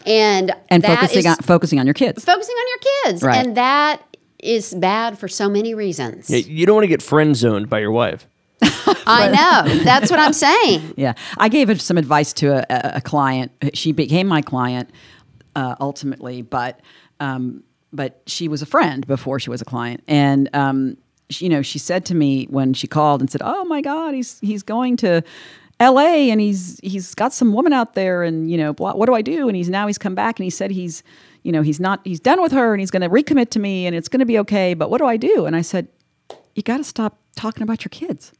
And 0.05 0.51
and 0.69 0.83
that 0.83 0.99
focusing 0.99 1.19
is- 1.19 1.25
on 1.27 1.35
focusing 1.37 1.79
on 1.79 1.85
your 1.87 1.93
kids. 1.93 2.25
focusing 2.25 2.55
on 2.55 2.67
your 2.69 2.79
kids, 3.05 3.23
Right. 3.23 3.37
and 3.45 3.55
that 3.57 4.01
is 4.39 4.73
bad 4.73 5.17
for 5.17 5.29
so 5.29 5.47
many 5.47 5.73
reasons. 5.73 6.29
Yeah, 6.29 6.39
you 6.39 6.65
don't 6.65 6.75
want 6.75 6.83
to 6.83 6.89
get 6.89 7.01
friend 7.01 7.35
zoned 7.35 7.69
by 7.69 7.79
your 7.79 7.91
wife. 7.93 8.27
I 9.05 9.29
know. 9.29 9.83
That's 9.83 10.09
what 10.09 10.19
I'm 10.19 10.33
saying. 10.33 10.81
Yeah, 10.95 11.13
I 11.37 11.49
gave 11.49 11.81
some 11.81 11.97
advice 11.97 12.33
to 12.33 12.59
a, 12.71 12.97
a, 12.97 13.01
client. 13.01 13.51
She 13.73 13.91
became 13.91 14.27
my 14.27 14.41
client 14.41 14.89
uh, 15.55 15.75
ultimately, 15.79 16.41
but 16.41 16.79
um, 17.19 17.63
but 17.91 18.21
she 18.27 18.47
was 18.47 18.61
a 18.61 18.65
friend 18.65 19.05
before 19.07 19.39
she 19.39 19.49
was 19.49 19.61
a 19.61 19.65
client, 19.65 20.03
and 20.07 20.49
um, 20.53 20.97
she, 21.29 21.45
you 21.45 21.49
know, 21.49 21.61
she 21.61 21.79
said 21.79 22.05
to 22.05 22.15
me 22.15 22.45
when 22.45 22.73
she 22.73 22.87
called 22.87 23.21
and 23.21 23.29
said, 23.29 23.41
"Oh 23.43 23.65
my 23.65 23.81
God, 23.81 24.13
he's 24.13 24.39
he's 24.39 24.63
going 24.63 24.97
to." 24.97 25.23
L.A. 25.79 26.29
and 26.29 26.39
he's 26.39 26.79
he's 26.83 27.15
got 27.15 27.33
some 27.33 27.51
woman 27.51 27.73
out 27.73 27.95
there, 27.95 28.23
and 28.23 28.49
you 28.49 28.57
know, 28.57 28.71
blah, 28.71 28.93
what 28.93 29.07
do 29.07 29.15
I 29.15 29.21
do? 29.21 29.47
And 29.47 29.57
he's 29.57 29.69
now 29.69 29.87
he's 29.87 29.97
come 29.97 30.15
back 30.15 30.39
and 30.39 30.43
he 30.43 30.49
said 30.49 30.71
he's, 30.71 31.03
you 31.41 31.51
know, 31.51 31.63
he's 31.63 31.79
not 31.79 31.99
he's 32.05 32.19
done 32.19 32.41
with 32.41 32.51
her 32.51 32.73
and 32.73 32.79
he's 32.79 32.91
going 32.91 33.01
to 33.01 33.09
recommit 33.09 33.49
to 33.49 33.59
me 33.59 33.87
and 33.87 33.95
it's 33.95 34.07
going 34.07 34.19
to 34.19 34.25
be 34.25 34.37
okay. 34.39 34.75
But 34.75 34.89
what 34.91 34.99
do 34.99 35.05
I 35.05 35.17
do? 35.17 35.45
And 35.45 35.55
I 35.55 35.61
said, 35.61 35.87
you 36.55 36.61
got 36.61 36.77
to 36.77 36.83
stop 36.83 37.19
talking 37.35 37.63
about 37.63 37.83
your 37.83 37.89
kids 37.89 38.31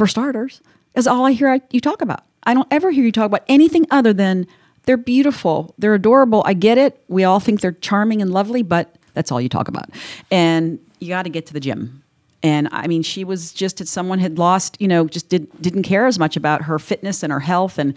for 0.00 0.06
starters, 0.06 0.62
is 0.94 1.06
all 1.06 1.26
I 1.26 1.32
hear 1.32 1.60
you 1.70 1.78
talk 1.78 2.00
about. 2.00 2.24
I 2.44 2.54
don't 2.54 2.66
ever 2.70 2.90
hear 2.90 3.04
you 3.04 3.12
talk 3.12 3.26
about 3.26 3.44
anything 3.48 3.84
other 3.90 4.14
than 4.14 4.46
they're 4.84 4.96
beautiful, 4.96 5.74
they're 5.76 5.92
adorable. 5.92 6.42
I 6.46 6.54
get 6.54 6.78
it. 6.78 7.04
We 7.08 7.22
all 7.24 7.38
think 7.38 7.60
they're 7.60 7.72
charming 7.72 8.22
and 8.22 8.32
lovely, 8.32 8.62
but 8.62 8.96
that's 9.12 9.30
all 9.30 9.42
you 9.42 9.50
talk 9.50 9.68
about. 9.68 9.90
And 10.30 10.78
you 11.00 11.08
got 11.08 11.24
to 11.24 11.28
get 11.28 11.44
to 11.48 11.52
the 11.52 11.60
gym. 11.60 12.02
And 12.42 12.70
I 12.72 12.86
mean, 12.86 13.02
she 13.02 13.24
was 13.24 13.52
just 13.52 13.86
someone 13.86 14.20
had 14.20 14.38
lost, 14.38 14.80
you 14.80 14.88
know, 14.88 15.06
just 15.06 15.28
did, 15.28 15.46
didn't 15.60 15.82
care 15.82 16.06
as 16.06 16.18
much 16.18 16.34
about 16.34 16.62
her 16.62 16.78
fitness 16.78 17.22
and 17.22 17.30
her 17.30 17.40
health. 17.40 17.76
And 17.76 17.92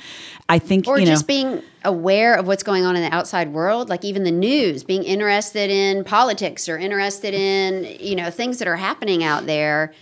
I 0.49 0.59
think, 0.59 0.89
or 0.89 0.99
you 0.99 1.05
know, 1.05 1.11
just 1.11 1.25
being 1.25 1.63
aware 1.85 2.33
of 2.33 2.47
what's 2.47 2.63
going 2.63 2.83
on 2.83 2.97
in 2.97 3.01
the 3.01 3.15
outside 3.15 3.53
world 3.53 3.87
like 3.89 4.05
even 4.05 4.23
the 4.23 4.31
news 4.31 4.85
being 4.85 5.03
interested 5.03 5.69
in 5.69 6.01
politics 6.05 6.69
or 6.69 6.77
interested 6.77 7.33
in 7.33 7.83
you 7.99 8.15
know 8.15 8.29
things 8.29 8.57
that 8.59 8.69
are 8.69 8.77
happening 8.77 9.21
out 9.21 9.45
there 9.47 9.93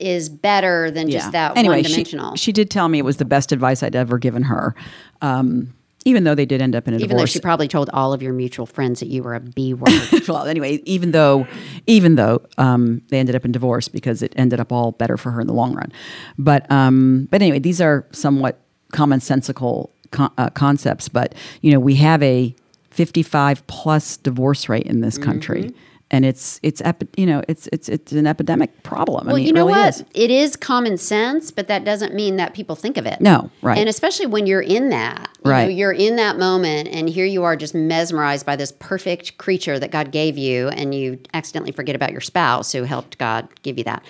is 0.00 0.28
better 0.28 0.90
than 0.90 1.10
just 1.10 1.32
that 1.32 1.56
anyway, 1.56 1.76
one 1.76 1.84
she, 1.84 1.90
dimensional 1.90 2.36
she 2.36 2.52
did 2.52 2.70
tell 2.70 2.88
me 2.88 2.98
it 2.98 3.04
was 3.04 3.18
the 3.18 3.24
best 3.24 3.52
advice 3.52 3.82
I'd 3.82 3.96
ever 3.96 4.18
given 4.18 4.44
her. 4.44 4.74
Um, 5.20 5.74
even 6.06 6.24
though 6.24 6.34
they 6.34 6.46
did 6.46 6.62
end 6.62 6.74
up 6.74 6.88
in 6.88 6.94
a 6.94 6.96
even 6.96 7.08
though 7.08 7.16
divorce. 7.16 7.30
she 7.30 7.40
probably 7.40 7.68
told 7.68 7.90
all 7.90 8.12
of 8.12 8.22
your 8.22 8.32
mutual 8.32 8.64
friends 8.64 9.00
that 9.00 9.08
you 9.08 9.22
were 9.22 9.34
a 9.34 9.40
b 9.40 9.74
word 9.74 9.90
well, 10.28 10.46
anyway, 10.46 10.80
even 10.86 11.10
though, 11.10 11.46
even 11.86 12.14
though 12.14 12.40
um, 12.56 13.02
they 13.08 13.18
ended 13.18 13.34
up 13.34 13.44
in 13.44 13.52
divorce 13.52 13.88
because 13.88 14.22
it 14.22 14.32
ended 14.36 14.60
up 14.60 14.72
all 14.72 14.92
better 14.92 15.16
for 15.16 15.30
her 15.30 15.40
in 15.40 15.46
the 15.46 15.52
long 15.52 15.74
run, 15.74 15.92
but 16.38 16.70
um, 16.70 17.28
but 17.30 17.42
anyway, 17.42 17.58
these 17.58 17.80
are 17.80 18.06
somewhat 18.12 18.58
commonsensical 18.92 19.90
con- 20.10 20.32
uh, 20.38 20.50
concepts. 20.50 21.08
But 21.08 21.34
you 21.60 21.70
know, 21.70 21.80
we 21.80 21.96
have 21.96 22.22
a 22.22 22.54
fifty-five 22.90 23.66
plus 23.66 24.16
divorce 24.16 24.68
rate 24.68 24.86
in 24.86 25.00
this 25.00 25.18
country. 25.18 25.64
Mm-hmm. 25.64 25.76
And 26.12 26.24
it's 26.24 26.58
it's 26.64 26.80
epi- 26.82 27.06
you 27.16 27.24
know 27.24 27.40
it's 27.46 27.68
it's 27.72 27.88
it's 27.88 28.10
an 28.10 28.26
epidemic 28.26 28.82
problem. 28.82 29.28
I 29.28 29.32
well 29.32 29.36
mean, 29.36 29.44
you 29.46 29.50
it 29.50 29.54
know 29.54 29.66
really 29.66 29.78
what 29.80 29.88
is. 29.94 30.04
it 30.12 30.30
is 30.30 30.56
common 30.56 30.98
sense 30.98 31.52
but 31.52 31.68
that 31.68 31.84
doesn't 31.84 32.14
mean 32.14 32.34
that 32.36 32.52
people 32.52 32.74
think 32.74 32.96
of 32.96 33.06
it 33.06 33.20
No, 33.20 33.48
right. 33.62 33.78
and 33.78 33.88
especially 33.88 34.26
when 34.26 34.46
you're 34.48 34.60
in 34.60 34.88
that 34.88 35.28
you 35.44 35.50
know, 35.50 35.56
Right. 35.56 35.72
you're 35.72 35.92
in 35.92 36.16
that 36.16 36.36
moment 36.36 36.88
and 36.88 37.08
here 37.08 37.24
you 37.26 37.44
are 37.44 37.54
just 37.54 37.76
mesmerized 37.76 38.44
by 38.44 38.56
this 38.56 38.72
perfect 38.80 39.38
creature 39.38 39.78
that 39.78 39.92
god 39.92 40.10
gave 40.10 40.36
you 40.36 40.68
and 40.70 40.92
you 40.94 41.18
accidentally 41.32 41.70
forget 41.72 41.94
about 41.94 42.10
your 42.10 42.20
spouse 42.20 42.72
who 42.72 42.82
helped 42.82 43.16
god 43.18 43.46
give 43.62 43.78
you 43.78 43.84
that 43.84 44.02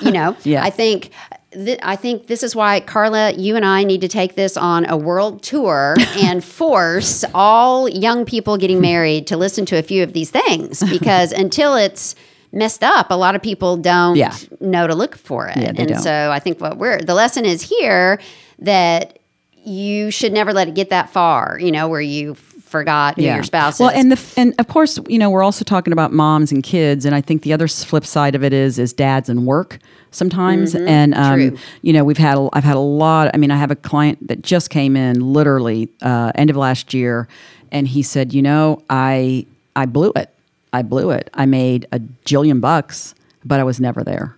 you 0.00 0.10
know 0.10 0.34
Yeah. 0.44 0.64
i 0.64 0.70
think 0.70 1.10
th- 1.52 1.78
I 1.82 1.96
think 1.96 2.26
this 2.26 2.42
is 2.42 2.54
why 2.56 2.80
Carla, 2.80 3.32
you 3.32 3.56
and 3.56 3.64
I 3.64 3.84
need 3.84 4.00
to 4.02 4.08
take 4.08 4.34
this 4.34 4.56
on 4.56 4.88
a 4.88 4.96
world 4.96 5.42
tour 5.42 5.96
and 6.16 6.42
force 6.44 7.24
all 7.34 7.88
young 7.88 8.24
people 8.24 8.56
getting 8.56 8.80
married 8.80 9.26
to 9.28 9.36
listen 9.36 9.64
to 9.66 9.78
a 9.78 9.82
few 9.82 10.02
of 10.02 10.12
these 10.12 10.30
things 10.30 10.82
because 10.90 11.32
until 11.32 11.76
it's 11.76 12.14
messed 12.52 12.84
up, 12.84 13.10
a 13.10 13.14
lot 13.14 13.34
of 13.34 13.42
people 13.42 13.76
don't 13.76 14.16
Yeah. 14.16 14.34
know 14.60 14.86
to 14.86 14.94
look 14.94 15.16
for 15.16 15.48
it. 15.48 15.56
Yeah, 15.56 15.72
and 15.76 15.88
don't. 15.88 16.02
so 16.02 16.30
I 16.30 16.38
think 16.38 16.60
what 16.60 16.76
we're 16.78 16.98
the 17.00 17.14
lesson 17.14 17.44
is 17.44 17.62
here 17.62 18.20
that 18.58 19.18
you 19.64 20.10
should 20.10 20.32
never 20.32 20.52
let 20.52 20.68
it 20.68 20.74
get 20.74 20.90
that 20.90 21.08
far, 21.10 21.56
you 21.60 21.70
know, 21.70 21.88
where 21.88 22.00
you 22.00 22.34
forgot 22.72 23.16
who 23.16 23.22
your 23.22 23.44
spouse 23.44 23.78
well, 23.78 23.90
is. 23.90 23.96
and 23.96 24.10
the 24.10 24.34
and 24.36 24.54
of 24.58 24.66
course, 24.66 24.98
you 25.08 25.18
know, 25.18 25.30
we're 25.30 25.44
also 25.44 25.64
talking 25.64 25.92
about 25.92 26.12
moms 26.12 26.50
and 26.50 26.62
kids, 26.64 27.04
and 27.04 27.14
I 27.14 27.20
think 27.20 27.42
the 27.42 27.52
other 27.52 27.68
flip 27.68 28.04
side 28.04 28.34
of 28.34 28.42
it 28.42 28.52
is 28.52 28.78
is 28.78 28.92
dads 28.92 29.28
and 29.28 29.46
work 29.46 29.78
sometimes. 30.10 30.74
And 30.74 31.14
um, 31.14 31.32
Mm-hmm. 31.42 31.56
You 31.82 31.92
know, 31.92 32.04
we've 32.04 32.18
had 32.18 32.36
a, 32.38 32.48
I've 32.52 32.64
had 32.64 32.76
a 32.76 32.80
lot. 32.80 33.30
I 33.34 33.36
mean, 33.36 33.50
I 33.50 33.56
have 33.56 33.70
a 33.70 33.76
client 33.76 34.26
that 34.28 34.42
just 34.42 34.70
came 34.70 34.96
in 34.96 35.32
literally 35.32 35.88
uh, 36.02 36.32
end 36.34 36.50
of 36.50 36.56
last 36.56 36.92
year, 36.94 37.28
and 37.70 37.86
he 37.88 38.02
said, 38.02 38.32
you 38.32 38.42
know, 38.42 38.82
I 38.90 39.46
I 39.76 39.86
blew 39.86 40.12
it. 40.16 40.28
I 40.72 40.82
blew 40.82 41.10
it. 41.10 41.30
I 41.34 41.46
made 41.46 41.86
a 41.92 41.98
jillion 42.24 42.60
bucks, 42.60 43.14
but 43.44 43.60
I 43.60 43.64
was 43.64 43.80
never 43.80 44.02
there. 44.02 44.36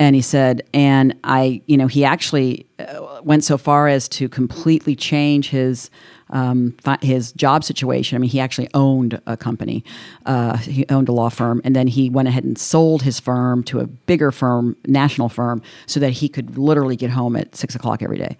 And 0.00 0.14
he 0.14 0.22
said, 0.22 0.62
and 0.72 1.14
I, 1.24 1.60
you 1.66 1.76
know, 1.76 1.88
he 1.88 2.04
actually 2.04 2.66
uh, 2.78 3.20
went 3.22 3.42
so 3.42 3.58
far 3.58 3.88
as 3.88 4.08
to 4.10 4.28
completely 4.28 4.94
change 4.94 5.50
his 5.50 5.90
um, 6.30 6.76
fi- 6.82 6.98
his 7.00 7.32
job 7.32 7.64
situation. 7.64 8.14
I 8.14 8.18
mean, 8.18 8.30
he 8.30 8.38
actually 8.38 8.68
owned 8.74 9.20
a 9.26 9.36
company, 9.36 9.82
uh, 10.26 10.58
he 10.58 10.84
owned 10.90 11.08
a 11.08 11.12
law 11.12 11.30
firm, 11.30 11.60
and 11.64 11.74
then 11.74 11.86
he 11.86 12.10
went 12.10 12.28
ahead 12.28 12.44
and 12.44 12.58
sold 12.58 13.02
his 13.02 13.18
firm 13.18 13.64
to 13.64 13.80
a 13.80 13.86
bigger 13.86 14.30
firm, 14.30 14.76
national 14.86 15.30
firm, 15.30 15.62
so 15.86 15.98
that 16.00 16.10
he 16.10 16.28
could 16.28 16.58
literally 16.58 16.96
get 16.96 17.10
home 17.10 17.34
at 17.34 17.56
six 17.56 17.74
o'clock 17.74 18.02
every 18.02 18.18
day. 18.18 18.36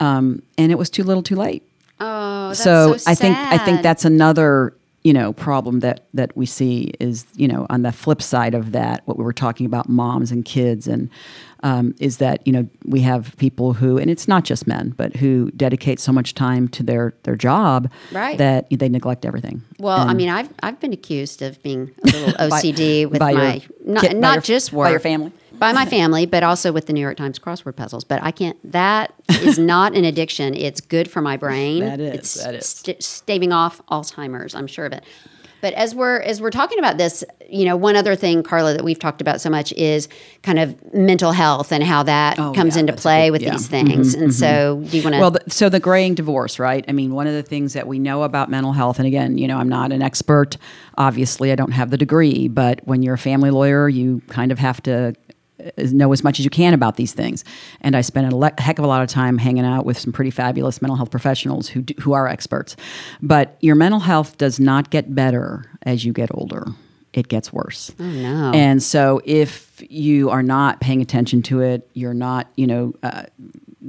Um, 0.00 0.42
and 0.58 0.72
it 0.72 0.76
was 0.76 0.90
too 0.90 1.04
little, 1.04 1.22
too 1.22 1.36
late 1.36 1.62
oh, 2.00 2.48
that's 2.48 2.62
so, 2.62 2.96
so 2.96 3.10
I 3.10 3.14
think 3.14 3.36
I 3.36 3.58
think 3.58 3.82
that's 3.82 4.04
another 4.04 4.74
you 5.08 5.14
know 5.14 5.32
problem 5.32 5.80
that 5.80 5.98
that 6.12 6.30
we 6.36 6.44
see 6.44 6.92
is 7.00 7.24
you 7.42 7.48
know 7.52 7.66
on 7.70 7.80
the 7.82 7.92
flip 7.92 8.20
side 8.20 8.54
of 8.60 8.72
that 8.72 8.96
what 9.06 9.16
we 9.18 9.24
were 9.24 9.32
talking 9.46 9.64
about 9.64 9.88
moms 9.88 10.30
and 10.30 10.44
kids 10.44 10.86
and 10.86 11.08
um, 11.62 11.94
is 11.98 12.18
that 12.18 12.36
you 12.46 12.52
know 12.52 12.64
we 12.84 13.00
have 13.00 13.34
people 13.38 13.72
who 13.72 13.96
and 13.96 14.10
it's 14.10 14.28
not 14.28 14.44
just 14.44 14.66
men 14.66 14.90
but 15.00 15.16
who 15.16 15.50
dedicate 15.52 15.98
so 15.98 16.12
much 16.12 16.34
time 16.34 16.68
to 16.68 16.82
their 16.82 17.14
their 17.22 17.36
job 17.36 17.90
Right. 18.12 18.36
that 18.38 18.66
they 18.70 18.88
neglect 18.88 19.24
everything. 19.24 19.62
Well, 19.78 20.06
I 20.08 20.14
mean, 20.14 20.28
I've 20.28 20.50
I've 20.62 20.78
been 20.78 20.92
accused 20.92 21.40
of 21.42 21.60
being 21.62 21.90
a 22.04 22.06
little 22.06 22.32
OCD 22.50 23.08
with 23.10 23.18
by 23.18 23.30
your 23.30 23.40
my 23.40 23.62
not 23.86 24.00
kid- 24.02 24.12
by 24.12 24.18
not 24.18 24.34
your- 24.34 24.42
just 24.42 24.70
by 24.72 24.76
work 24.78 24.90
your 24.90 25.00
family? 25.00 25.32
By 25.58 25.72
my 25.72 25.84
family, 25.86 26.26
but 26.26 26.42
also 26.42 26.72
with 26.72 26.86
the 26.86 26.92
New 26.92 27.00
York 27.00 27.16
Times 27.16 27.38
crossword 27.38 27.76
puzzles. 27.76 28.04
But 28.04 28.22
I 28.22 28.30
can't. 28.30 28.56
That 28.70 29.12
is 29.28 29.58
not 29.74 29.94
an 29.94 30.04
addiction. 30.04 30.54
It's 30.54 30.80
good 30.80 31.10
for 31.10 31.20
my 31.20 31.36
brain. 31.36 31.80
That 31.84 32.00
is, 32.00 32.14
It's 32.14 32.34
that 32.44 32.54
is. 32.54 32.66
st- 32.66 33.02
staving 33.02 33.52
off 33.52 33.80
Alzheimer's. 33.86 34.54
I'm 34.54 34.66
sure 34.66 34.86
of 34.86 34.92
it. 34.92 35.04
But 35.60 35.74
as 35.74 35.92
we're 35.92 36.20
as 36.20 36.40
we're 36.40 36.52
talking 36.52 36.78
about 36.78 36.98
this, 36.98 37.24
you 37.50 37.64
know, 37.64 37.76
one 37.76 37.96
other 37.96 38.14
thing, 38.14 38.44
Carla, 38.44 38.74
that 38.74 38.84
we've 38.84 38.98
talked 38.98 39.20
about 39.20 39.40
so 39.40 39.50
much 39.50 39.72
is 39.72 40.08
kind 40.44 40.56
of 40.60 40.94
mental 40.94 41.32
health 41.32 41.72
and 41.72 41.82
how 41.82 42.04
that 42.04 42.38
Oh, 42.38 42.52
comes 42.52 42.76
yeah, 42.76 42.80
into 42.82 42.92
play 42.92 43.26
good- 43.26 43.32
with 43.32 43.42
yeah. 43.42 43.50
these 43.50 43.68
mm-hmm, 43.68 43.88
things. 43.88 44.14
And 44.14 44.30
mm-hmm. 44.30 44.30
so, 44.30 44.84
do 44.88 44.96
you 44.96 45.02
want 45.02 45.14
to? 45.14 45.20
Well, 45.20 45.30
the, 45.32 45.42
so 45.48 45.68
the 45.68 45.80
graying 45.80 46.14
divorce, 46.14 46.60
right? 46.60 46.84
I 46.86 46.92
mean, 46.92 47.12
one 47.12 47.26
of 47.26 47.32
the 47.32 47.42
things 47.42 47.72
that 47.72 47.88
we 47.88 47.98
know 47.98 48.22
about 48.22 48.48
mental 48.50 48.70
health, 48.70 49.00
and 49.00 49.06
again, 49.08 49.36
you 49.36 49.48
know, 49.48 49.58
I'm 49.58 49.68
not 49.68 49.90
an 49.90 50.00
expert. 50.00 50.56
Obviously, 50.96 51.50
I 51.50 51.56
don't 51.56 51.72
have 51.72 51.90
the 51.90 51.96
degree, 51.98 52.46
but 52.46 52.80
when 52.86 53.02
you're 53.02 53.14
a 53.14 53.18
family 53.18 53.50
lawyer, 53.50 53.88
you 53.88 54.22
kind 54.28 54.52
of 54.52 54.60
have 54.60 54.80
to 54.84 55.12
know 55.78 56.12
as 56.12 56.22
much 56.22 56.38
as 56.38 56.44
you 56.44 56.50
can 56.50 56.74
about 56.74 56.96
these 56.96 57.12
things. 57.12 57.44
And 57.80 57.96
I 57.96 58.00
spent 58.00 58.32
a 58.32 58.36
le- 58.36 58.52
heck 58.58 58.78
of 58.78 58.84
a 58.84 58.88
lot 58.88 59.02
of 59.02 59.08
time 59.08 59.38
hanging 59.38 59.64
out 59.64 59.84
with 59.84 59.98
some 59.98 60.12
pretty 60.12 60.30
fabulous 60.30 60.80
mental 60.80 60.96
health 60.96 61.10
professionals 61.10 61.68
who 61.68 61.82
do, 61.82 61.94
who 62.00 62.12
are 62.12 62.28
experts. 62.28 62.76
But 63.22 63.56
your 63.60 63.74
mental 63.74 64.00
health 64.00 64.38
does 64.38 64.60
not 64.60 64.90
get 64.90 65.14
better 65.14 65.64
as 65.82 66.04
you 66.04 66.12
get 66.12 66.30
older. 66.32 66.66
It 67.12 67.28
gets 67.28 67.52
worse. 67.52 67.90
Oh 67.98 68.04
no. 68.04 68.52
And 68.54 68.82
so 68.82 69.20
if 69.24 69.82
you 69.88 70.30
are 70.30 70.42
not 70.42 70.80
paying 70.80 71.00
attention 71.00 71.42
to 71.44 71.60
it, 71.60 71.88
you're 71.94 72.14
not, 72.14 72.48
you 72.56 72.66
know, 72.66 72.94
uh, 73.02 73.24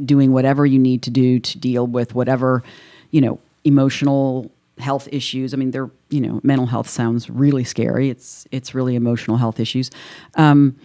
doing 0.05 0.32
whatever 0.32 0.65
you 0.65 0.79
need 0.79 1.03
to 1.03 1.10
do 1.10 1.39
to 1.39 1.58
deal 1.58 1.86
with 1.86 2.15
whatever, 2.15 2.63
you 3.12 3.21
know, 3.21 3.39
emotional 3.65 4.49
health 4.77 5.10
issues. 5.12 5.53
I 5.53 5.58
mean, 5.58 5.71
they're, 5.71 5.89
you 6.10 6.21
know, 6.21 6.39
mental 6.43 6.65
health 6.65 6.89
sounds 6.89 7.29
really 7.29 7.63
scary. 7.63 8.10
It's 8.10 8.47
it's 8.51 8.73
really 8.73 8.95
emotional 8.95 9.38
health 9.38 9.60
issues. 9.60 9.91
Um, 10.36 10.75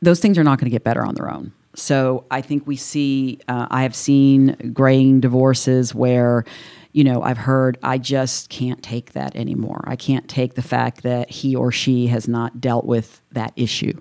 those 0.00 0.20
things 0.20 0.38
are 0.38 0.44
not 0.44 0.58
going 0.58 0.66
to 0.66 0.70
get 0.70 0.84
better 0.84 1.04
on 1.04 1.14
their 1.14 1.30
own. 1.30 1.52
So 1.74 2.24
I 2.30 2.40
think 2.40 2.66
we 2.66 2.76
see. 2.76 3.40
Uh, 3.48 3.66
I 3.70 3.82
have 3.82 3.94
seen 3.94 4.72
graying 4.72 5.20
divorces 5.20 5.94
where. 5.94 6.44
You 6.92 7.04
know, 7.04 7.22
I've 7.22 7.38
heard 7.38 7.78
I 7.82 7.98
just 7.98 8.48
can't 8.48 8.82
take 8.82 9.12
that 9.12 9.36
anymore. 9.36 9.84
I 9.86 9.94
can't 9.94 10.26
take 10.26 10.54
the 10.54 10.62
fact 10.62 11.02
that 11.02 11.30
he 11.30 11.54
or 11.54 11.70
she 11.70 12.06
has 12.08 12.26
not 12.26 12.62
dealt 12.62 12.86
with 12.86 13.20
that 13.32 13.52
issue 13.54 13.92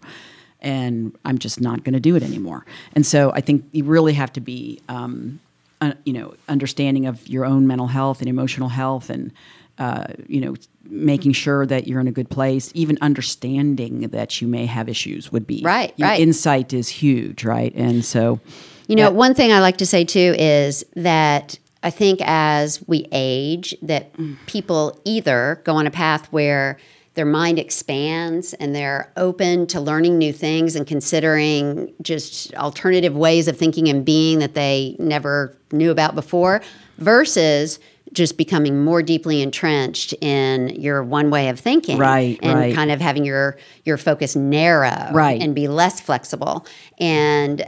and 0.61 1.17
I'm 1.25 1.37
just 1.37 1.61
not 1.61 1.83
going 1.83 1.93
to 1.93 1.99
do 1.99 2.15
it 2.15 2.23
anymore. 2.23 2.65
And 2.93 3.05
so 3.05 3.31
I 3.31 3.41
think 3.41 3.65
you 3.71 3.83
really 3.83 4.13
have 4.13 4.33
to 4.33 4.41
be, 4.41 4.81
um, 4.89 5.39
uh, 5.81 5.93
you 6.05 6.13
know, 6.13 6.33
understanding 6.49 7.05
of 7.05 7.27
your 7.27 7.45
own 7.45 7.67
mental 7.67 7.87
health 7.87 8.19
and 8.19 8.29
emotional 8.29 8.69
health, 8.69 9.09
and 9.09 9.31
uh, 9.79 10.05
you 10.27 10.41
know, 10.41 10.55
making 10.89 11.33
sure 11.33 11.65
that 11.65 11.87
you're 11.87 11.99
in 11.99 12.07
a 12.07 12.11
good 12.11 12.29
place. 12.29 12.71
Even 12.73 12.97
understanding 13.01 14.01
that 14.09 14.41
you 14.41 14.47
may 14.47 14.65
have 14.65 14.87
issues 14.89 15.31
would 15.31 15.45
be 15.45 15.61
Right, 15.63 15.93
Your 15.97 16.07
right. 16.09 16.19
Insight 16.19 16.73
is 16.73 16.87
huge, 16.89 17.43
right? 17.43 17.73
And 17.75 18.03
so, 18.05 18.39
You 18.87 18.95
know, 18.95 19.03
Yeah. 19.03 19.09
one 19.09 19.33
thing 19.33 19.51
I 19.51 19.59
like 19.59 19.77
to 19.77 19.85
say 19.85 20.05
too 20.05 20.33
is 20.39 20.85
that 20.95 21.59
I 21.83 21.89
think 21.89 22.19
as 22.23 22.81
we 22.87 23.05
age, 23.11 23.75
that 23.81 24.11
people 24.45 24.99
either 25.03 25.61
go 25.65 25.75
on 25.75 25.85
a 25.85 25.91
path 25.91 26.27
where 26.31 26.77
their 27.15 27.25
mind 27.25 27.59
expands 27.59 28.53
and 28.53 28.73
they're 28.75 29.11
open 29.17 29.67
to 29.67 29.81
learning 29.81 30.17
new 30.17 30.31
things 30.31 30.75
and 30.75 30.87
considering 30.87 31.91
just 32.01 32.53
alternative 32.55 33.15
ways 33.15 33.47
of 33.47 33.57
thinking 33.57 33.89
and 33.89 34.05
being 34.05 34.39
that 34.39 34.53
they 34.53 34.95
never 34.99 35.53
knew 35.71 35.91
about 35.91 36.15
before, 36.15 36.61
versus 36.99 37.79
just 38.13 38.37
becoming 38.37 38.83
more 38.83 39.01
deeply 39.01 39.41
entrenched 39.41 40.13
in 40.21 40.69
your 40.69 41.03
one 41.03 41.29
way 41.29 41.49
of 41.49 41.59
thinking 41.59 41.97
Right, 41.97 42.39
and 42.41 42.57
right. 42.59 42.75
kind 42.75 42.91
of 42.91 43.01
having 43.01 43.25
your 43.25 43.57
your 43.85 43.97
focus 43.97 44.35
narrow 44.35 45.09
Right. 45.11 45.41
and 45.41 45.53
be 45.53 45.67
less 45.67 45.99
flexible 45.99 46.65
and 46.99 47.67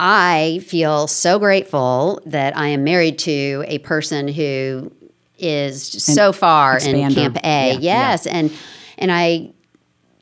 I 0.00 0.60
feel 0.66 1.06
so 1.06 1.38
grateful 1.38 2.20
that 2.26 2.56
I 2.56 2.66
am 2.68 2.82
married 2.82 3.18
to 3.20 3.64
a 3.68 3.78
person 3.78 4.26
who 4.26 4.90
is 5.38 5.86
so 5.86 6.32
far 6.32 6.78
in. 6.78 7.12
Camp 7.14 7.36
A. 7.44 7.68
Yeah, 7.68 7.72
yeah. 7.72 7.78
yes, 7.80 8.26
and 8.26 8.52
and 8.98 9.12
I 9.12 9.52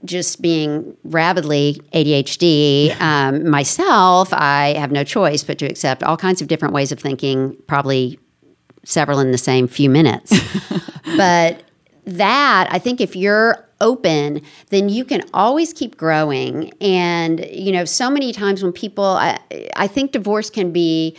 just 0.05 0.43
being 0.43 0.97
rabidly 1.05 1.81
ADHD 1.95 3.01
um, 3.01 3.49
myself, 3.49 4.33
I 4.33 4.75
have 4.77 4.91
no 4.93 5.05
choice 5.05 5.43
but 5.45 5.59
to 5.59 5.67
accept 5.67 6.03
all 6.03 6.17
kinds 6.17 6.43
of 6.43 6.49
different 6.49 6.75
ways 6.75 6.93
of 6.93 6.99
thinking, 6.99 7.57
probably 7.67 8.19
several 8.85 9.19
in 9.21 9.33
the 9.33 9.39
same 9.39 9.69
few 9.69 9.89
minutes. 9.89 10.33
but 11.17 11.63
that, 12.05 12.69
I 12.71 12.79
think 12.79 13.01
if 13.01 13.15
you're 13.15 13.69
open, 13.81 14.43
then 14.71 14.89
you 14.89 15.05
can 15.05 15.23
always 15.35 15.73
keep 15.73 15.97
growing. 15.97 16.73
And, 16.81 17.45
you 17.51 17.73
know, 17.73 17.85
so 17.85 18.11
many 18.11 18.33
times 18.33 18.63
when 18.63 18.73
people, 18.73 19.05
I, 19.05 19.39
I 19.77 19.87
think 19.87 20.13
divorce 20.13 20.51
can 20.51 20.73
be 20.73 21.17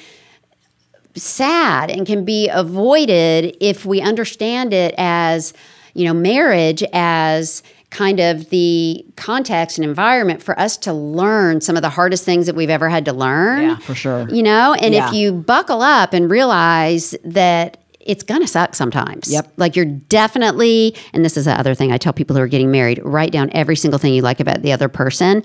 sad 1.16 1.92
and 1.92 2.08
can 2.08 2.26
be 2.26 2.50
avoided 2.50 3.56
if 3.62 3.86
we 3.86 4.02
understand 4.02 4.74
it 4.74 4.96
as, 4.98 5.54
you 5.94 6.06
know, 6.06 6.14
marriage 6.14 6.84
as 6.92 7.62
kind 7.94 8.20
of 8.20 8.50
the 8.50 9.06
context 9.16 9.78
and 9.78 9.86
environment 9.86 10.42
for 10.42 10.60
us 10.60 10.76
to 10.78 10.92
learn 10.92 11.62
some 11.62 11.76
of 11.76 11.82
the 11.84 11.90
hardest 11.90 12.26
things 12.26 12.48
that 12.48 12.56
we've 12.56 12.70
ever 12.72 12.90
had 12.90 13.06
to 13.06 13.14
learn. 13.14 13.62
Yeah, 13.62 13.78
for 13.78 13.94
sure. 13.96 14.28
You 14.30 14.42
know, 14.44 14.74
and 14.74 14.94
Yeah. 14.94 15.08
if 15.08 15.14
you 15.14 15.32
buckle 15.32 15.82
up 15.84 16.12
and 16.14 16.30
realize 16.30 17.16
that 17.24 17.78
it's 18.02 18.24
gonna 18.24 18.48
suck 18.48 18.76
sometimes. 18.76 19.32
Yep. 19.32 19.54
Like 19.58 19.76
you're 19.78 19.86
definitely, 19.86 20.96
and 21.14 21.24
this 21.24 21.38
is 21.38 21.46
the 21.46 21.58
other 21.58 21.74
thing 21.76 21.92
I 21.94 21.98
tell 21.98 22.12
people 22.14 22.36
who 22.36 22.42
are 22.42 22.48
getting 22.48 22.72
married: 22.72 23.00
write 23.04 23.32
down 23.32 23.50
every 23.54 23.76
single 23.78 23.98
thing 24.00 24.14
you 24.14 24.22
like 24.22 24.40
about 24.42 24.62
the 24.62 24.74
other 24.74 24.90
person, 24.90 25.42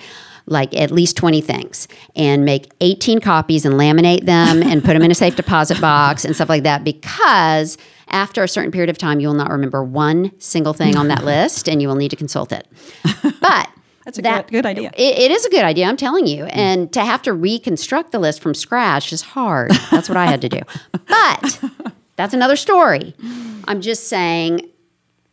like 0.47 0.75
at 0.75 0.91
least 0.91 1.17
twenty 1.17 1.41
things, 1.41 1.87
and 2.17 2.45
make 2.45 2.73
eighteen 2.81 3.21
copies 3.21 3.65
and 3.65 3.75
laminate 3.77 4.25
them 4.25 4.63
and 4.63 4.83
put 4.83 4.95
them 4.95 5.03
in 5.03 5.11
a 5.11 5.15
safe 5.15 5.37
deposit 5.37 5.81
box 5.81 6.25
and 6.25 6.35
stuff 6.35 6.49
like 6.49 6.65
that. 6.65 6.83
Because 6.83 7.77
after 8.11 8.43
a 8.43 8.49
certain 8.49 8.71
period 8.73 8.91
of 8.91 8.99
time, 8.99 9.21
you 9.21 9.29
will 9.29 9.35
not 9.35 9.51
remember 9.51 9.83
one 9.85 10.33
single 10.41 10.73
thing 10.73 10.97
on 10.97 11.09
that 11.09 11.25
list, 11.33 11.69
and 11.69 11.81
you 11.83 11.89
will 11.89 11.95
need 11.97 12.11
to 12.11 12.17
consult 12.17 12.53
it. 12.53 12.67
But 13.41 13.69
That's 14.05 14.19
a 14.19 14.23
good- 14.23 14.47
good 14.49 14.67
idea. 14.67 14.91
it, 14.97 15.19
it 15.19 15.31
is 15.31 15.45
a 15.45 15.51
good 15.51 15.65
idea, 15.65 15.87
I'm 15.87 15.97
telling 15.99 16.27
you. 16.27 16.45
Mm. 16.45 16.57
And 16.57 16.93
to 16.95 17.05
have 17.05 17.21
to 17.23 17.33
reconstruct 17.33 18.11
the 18.13 18.19
list 18.19 18.41
from 18.41 18.55
scratch 18.55 19.13
is 19.13 19.21
hard. 19.23 19.73
That's 19.91 20.09
what 20.09 20.17
I 20.17 20.27
had 20.27 20.41
to 20.43 20.49
do. 20.49 20.61
But 21.09 21.63
that's 22.17 22.35
another 22.35 22.57
story. 22.57 23.15
Mm. 23.23 23.65
I'm 23.69 23.81
just 23.81 24.09
saying 24.09 24.69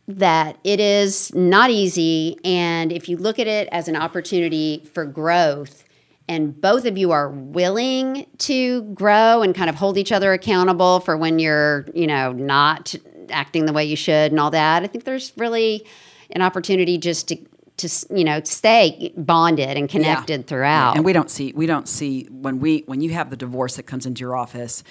that 0.08 0.56
it 0.62 0.78
is 0.78 1.34
not 1.34 1.70
easy. 1.70 2.38
And 2.44 2.92
if 2.92 3.08
you 3.08 3.16
look 3.16 3.38
at 3.38 3.46
it 3.46 3.68
as 3.72 3.88
an 3.88 3.96
opportunity 3.96 4.82
for 4.94 5.04
growth 5.04 5.82
and 6.28 6.60
both 6.60 6.84
of 6.86 6.98
you 6.98 7.12
are 7.12 7.30
willing 7.30 8.26
to 8.38 8.82
grow 8.94 9.42
and 9.42 9.54
kind 9.54 9.70
of 9.70 9.76
hold 9.76 9.96
each 9.98 10.12
other 10.12 10.32
accountable 10.32 11.00
for 11.00 11.16
when 11.16 11.38
you're, 11.38 11.86
you 11.94 12.06
know, 12.06 12.32
not 12.32 12.94
acting 13.30 13.66
the 13.66 13.72
way 13.72 13.84
you 13.84 13.96
should 13.96 14.32
and 14.32 14.40
all 14.40 14.50
that, 14.50 14.82
I 14.82 14.86
think 14.86 15.04
there's 15.04 15.32
really 15.36 15.86
an 16.30 16.42
opportunity 16.42 16.98
just 16.98 17.28
to 17.28 17.36
to 17.78 17.88
you 18.10 18.24
know 18.24 18.40
stay 18.42 19.12
bonded 19.18 19.76
and 19.76 19.86
connected 19.88 20.40
Yeah. 20.40 20.46
throughout. 20.46 20.96
And 20.96 21.04
we 21.04 21.12
don't 21.12 21.30
see 21.30 21.52
we 21.54 21.66
don't 21.66 21.86
see 21.86 22.24
when 22.30 22.58
we 22.58 22.84
when 22.86 23.00
you 23.02 23.10
have 23.10 23.28
the 23.30 23.36
divorce 23.36 23.76
that 23.76 23.82
comes 23.82 24.06
into 24.06 24.20
your 24.20 24.34
office, 24.34 24.82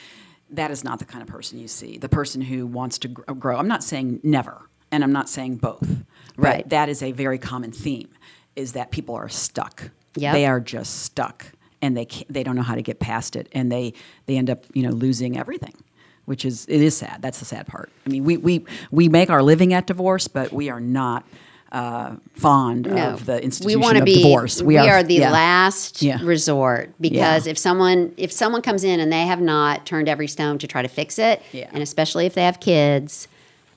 that 0.51 0.69
is 0.69 0.83
not 0.83 0.99
the 0.99 1.05
kind 1.05 1.23
of 1.23 1.27
person 1.27 1.57
you 1.57 1.67
see. 1.67 1.97
The 1.97 2.09
person 2.09 2.41
who 2.41 2.67
wants 2.67 2.99
to 2.99 3.09
uh, 3.27 3.33
grow. 3.33 3.57
I'm 3.57 3.67
not 3.67 3.83
saying 3.83 4.19
never, 4.21 4.69
and 4.91 5.03
I'm 5.03 5.11
not 5.11 5.29
saying 5.29 5.57
both. 5.57 6.03
Right. 6.37 6.67
that 6.69 6.87
is 6.89 7.01
a 7.01 7.11
very 7.11 7.39
common 7.39 7.71
theme. 7.71 8.09
Is 8.55 8.73
that 8.73 8.91
people 8.91 9.15
are 9.15 9.29
stuck. 9.29 9.89
Yep. 10.15 10.33
They 10.33 10.45
are 10.45 10.59
just 10.59 11.03
stuck, 11.03 11.45
and 11.81 11.95
they 11.95 12.05
can't, 12.05 12.31
they 12.31 12.43
don't 12.43 12.55
know 12.55 12.61
how 12.61 12.75
to 12.75 12.81
get 12.81 12.99
past 12.99 13.35
it, 13.35 13.47
and 13.51 13.71
they 13.71 13.93
they 14.25 14.37
end 14.37 14.49
up 14.49 14.65
you 14.73 14.83
know 14.83 14.91
losing 14.91 15.37
everything. 15.37 15.73
Which 16.25 16.43
is 16.43 16.65
it 16.67 16.81
is 16.81 16.97
sad. 16.97 17.21
That's 17.21 17.37
the 17.39 17.45
sad 17.45 17.67
part. 17.67 17.91
I 18.05 18.09
mean, 18.09 18.23
we 18.23 18.37
we 18.37 18.65
we 18.91 19.09
make 19.09 19.29
our 19.29 19.43
living 19.43 19.73
at 19.73 19.85
divorce, 19.87 20.27
but 20.27 20.51
we 20.51 20.69
are 20.69 20.79
not 20.79 21.23
uh, 21.71 22.15
fond 22.35 22.87
no, 22.87 23.09
of 23.11 23.25
the 23.25 23.33
we 23.33 23.41
institution 23.43 23.81
want 23.81 23.95
to 23.97 23.99
of 24.01 24.05
be 24.05 24.23
divorce. 24.23 24.61
We, 24.61 24.77
are, 24.77 25.03
the 25.03 25.15
yeah. 25.15 25.31
last 25.31 26.01
Yeah. 26.01 26.19
resort 26.23 26.93
because 27.01 27.45
Yeah. 27.45 27.51
if 27.51 27.57
someone 27.57 28.13
if 28.17 28.31
someone 28.31 28.61
comes 28.61 28.83
in 28.83 28.99
and 28.99 29.11
they 29.11 29.25
have 29.25 29.41
not 29.41 29.85
turned 29.85 30.07
every 30.07 30.27
stone 30.27 30.57
to 30.59 30.67
try 30.67 30.81
to 30.81 30.87
fix 30.87 31.19
it, 31.19 31.41
Yeah. 31.51 31.69
and 31.73 31.83
especially 31.83 32.25
if 32.25 32.33
they 32.33 32.43
have 32.45 32.59
kids, 32.59 33.27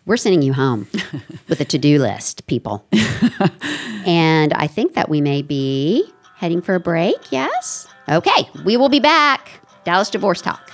we're 0.07 0.16
sending 0.16 0.42
you 0.42 0.53
home 0.55 0.87
with 1.48 1.61
a 1.61 1.64
to 1.66 1.77
do 1.79 1.98
list, 1.98 2.46
people. 2.46 2.87
and 4.07 4.53
I 4.53 4.66
think 4.66 4.94
that 4.94 5.09
we 5.09 5.20
may 5.20 5.42
be 5.42 6.11
heading 6.38 6.62
for 6.62 6.74
a 6.74 6.81
break. 6.81 7.31
Yes. 7.31 7.88
Okay, 8.09 8.48
we 8.64 8.77
will 8.77 8.88
be 8.88 9.01
back. 9.01 9.61
Dallas 9.85 10.09
Divorce 10.09 10.40
Talk. 10.40 10.72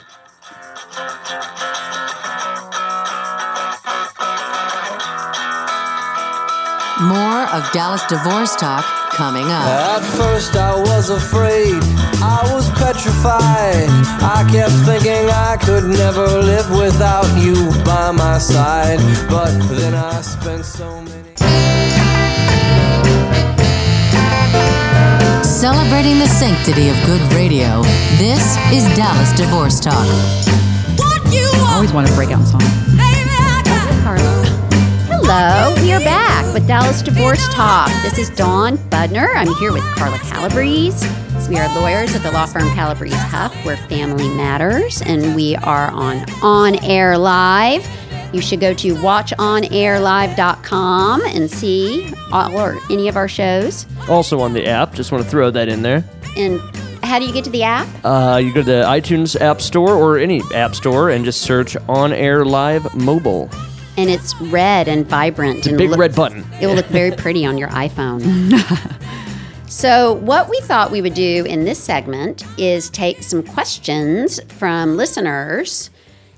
More 7.03 7.43
of 7.53 7.71
Dallas 7.73 8.05
Divorce 8.07 8.55
Talk 8.57 8.85
coming 9.13 9.45
up. 9.45 9.67
At 9.67 10.01
first 10.17 10.55
I 10.57 10.75
was 10.81 11.11
afraid, 11.11 11.83
I 12.23 12.41
was 12.53 12.69
petrified. 12.71 13.89
I 14.23 14.47
kept 14.51 14.73
thinking 14.87 15.29
I 15.31 15.57
could 15.57 15.85
never 15.85 16.27
live 16.27 16.71
without 16.71 17.27
you 17.43 17.55
by 17.85 18.11
my 18.11 18.39
side. 18.39 18.99
But 19.29 19.53
then 19.77 19.95
I 19.95 20.21
spent 20.21 20.65
so 20.65 21.01
many. 21.01 21.14
Celebrating 25.55 26.19
the 26.19 26.27
sanctity 26.27 26.89
of 26.89 26.97
good 27.07 27.23
radio, 27.33 27.81
this 28.19 28.59
is 28.73 28.85
Dallas 28.97 29.33
Divorce 29.33 29.79
Talk. 29.79 29.95
I 29.95 31.73
always 31.77 31.93
want 31.93 32.09
to 32.09 32.15
break 32.15 32.31
out 32.33 32.41
in 32.41 32.47
song. 32.47 32.61
Hello, 35.07 35.73
we 35.81 35.93
are 35.93 36.01
back 36.01 36.53
with 36.53 36.67
Dallas 36.67 37.03
Divorce 37.03 37.47
Talk. 37.55 37.89
This 38.03 38.19
is 38.19 38.31
Dawn 38.31 38.77
Budner. 38.91 39.33
I'm 39.37 39.55
here 39.55 39.73
with 39.73 39.85
Carla 39.95 40.19
Calabrese. 40.19 41.07
We 41.49 41.57
are 41.57 41.73
lawyers 41.81 42.15
at 42.17 42.23
the 42.25 42.33
law 42.33 42.47
firm 42.47 42.69
Calabrese 42.75 43.15
Huff, 43.15 43.55
where 43.65 43.77
family 43.77 44.29
matters, 44.31 45.03
and 45.03 45.37
we 45.37 45.55
are 45.57 45.89
on 45.93 46.29
On 46.43 46.75
Air 46.85 47.17
Live. 47.17 47.87
You 48.35 48.43
should 48.43 48.59
go 48.61 48.75
to 48.75 48.95
watchonairlive.com 48.97 51.23
and 51.25 51.49
see 51.51 52.13
all 52.33 52.59
or 52.59 52.77
any 52.91 53.07
of 53.07 53.17
our 53.17 53.29
shows. 53.29 53.87
Also 54.09 54.41
on 54.41 54.53
the 54.53 54.67
app. 54.67 54.93
Just 54.93 55.13
want 55.13 55.23
to 55.23 55.31
throw 55.31 55.53
that 55.53 55.69
in 55.69 55.83
there. 55.83 56.05
And 56.37 56.61
how 57.05 57.21
do 57.21 57.27
you 57.27 57.33
get 57.33 57.45
to 57.45 57.51
the 57.51 57.63
app? 57.63 57.87
Uh, 58.05 58.41
you 58.43 58.53
go 58.53 58.61
to 58.61 58.67
the 58.67 58.83
iTunes 58.83 59.41
App 59.41 59.63
Store 59.63 59.95
or 59.95 60.19
any 60.19 60.43
app 60.53 60.75
store 60.75 61.11
and 61.11 61.25
just 61.25 61.43
search 61.43 61.77
On 61.89 62.13
Air 62.13 62.45
Live 62.45 62.93
Mobile. 62.97 63.49
And 63.97 64.11
it's 64.11 64.35
red 64.41 64.89
and 64.89 65.07
vibrant. 65.07 65.59
It's 65.59 65.69
a 65.69 65.71
and 65.71 65.79
big 65.79 65.91
look- 65.91 66.01
red 66.01 66.17
button. 66.17 66.45
It 66.61 66.67
will 66.67 66.75
look 66.75 66.87
very 66.87 67.11
pretty 67.17 67.47
on 67.47 67.57
your 67.57 67.69
iPhone. 67.69 68.53
so, 69.69 70.15
what 70.15 70.49
we 70.51 70.59
thought 70.63 70.91
we 70.91 71.01
would 71.01 71.15
do 71.15 71.45
in 71.45 71.65
this 71.65 71.79
segment 71.79 72.45
is 72.59 72.91
take 72.91 73.23
some 73.23 73.45
questions 73.45 74.41
from 74.55 74.97
listeners, 74.97 75.91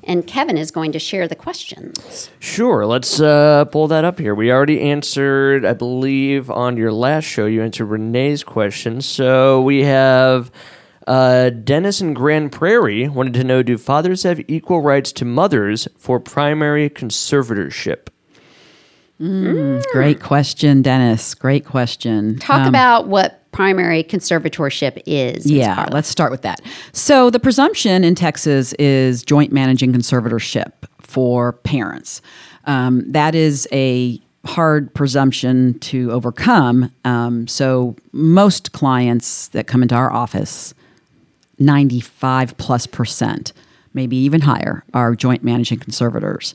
and 0.06 0.26
Kevin 0.26 0.56
is 0.56 0.70
going 0.70 0.92
to 0.92 0.98
share 0.98 1.26
the 1.28 1.34
questions. 1.34 2.30
Sure, 2.38 2.86
let's 2.86 3.20
uh, 3.20 3.64
pull 3.66 3.88
that 3.88 4.04
up 4.04 4.18
here. 4.18 4.34
We 4.34 4.50
already 4.52 4.80
answered, 4.80 5.64
I 5.64 5.72
believe, 5.74 6.50
on 6.50 6.76
your 6.76 6.92
last 6.92 7.24
show, 7.24 7.46
you 7.46 7.62
answered 7.62 7.86
Renee's 7.86 8.44
question. 8.44 9.00
So 9.00 9.60
we 9.62 9.82
have 9.84 10.50
uh, 11.06 11.50
Dennis 11.50 12.00
in 12.00 12.14
Grand 12.14 12.52
Prairie 12.52 13.08
wanted 13.08 13.34
to 13.34 13.44
know 13.44 13.62
Do 13.62 13.78
fathers 13.78 14.22
have 14.24 14.40
equal 14.48 14.80
rights 14.80 15.12
to 15.12 15.24
mothers 15.24 15.86
for 15.96 16.18
primary 16.18 16.88
conservatorship? 16.90 18.08
Great 19.18 20.20
question, 20.20 20.82
Dennis. 20.82 21.34
Great 21.34 21.64
question. 21.64 22.38
Talk 22.38 22.62
Um, 22.62 22.68
about 22.68 23.06
what 23.08 23.45
primary 23.56 24.04
conservatorship 24.04 25.02
is. 25.06 25.50
Yeah, 25.50 25.88
let's 25.90 26.08
start 26.08 26.30
with 26.30 26.42
that. 26.42 26.60
So 26.92 27.30
the 27.30 27.40
presumption 27.40 28.04
in 28.04 28.14
Texas 28.14 28.74
is 28.74 29.22
joint 29.22 29.50
managing 29.50 29.94
conservatorship 29.94 30.72
for 31.00 31.54
parents. 31.54 32.20
Um, 32.66 33.10
that 33.10 33.34
is 33.34 33.66
a 33.72 34.20
hard 34.44 34.92
presumption 34.92 35.78
to 35.78 36.12
overcome. 36.12 36.92
Um, 37.06 37.48
so 37.48 37.96
most 38.12 38.72
clients 38.72 39.48
that 39.48 39.66
come 39.66 39.80
into 39.82 39.94
our 39.94 40.12
office, 40.12 40.74
95 41.58 42.58
plus 42.58 42.86
percent, 42.86 43.54
maybe 43.94 44.18
even 44.18 44.42
higher, 44.42 44.84
are 44.92 45.14
joint 45.14 45.42
managing 45.42 45.78
conservators. 45.78 46.54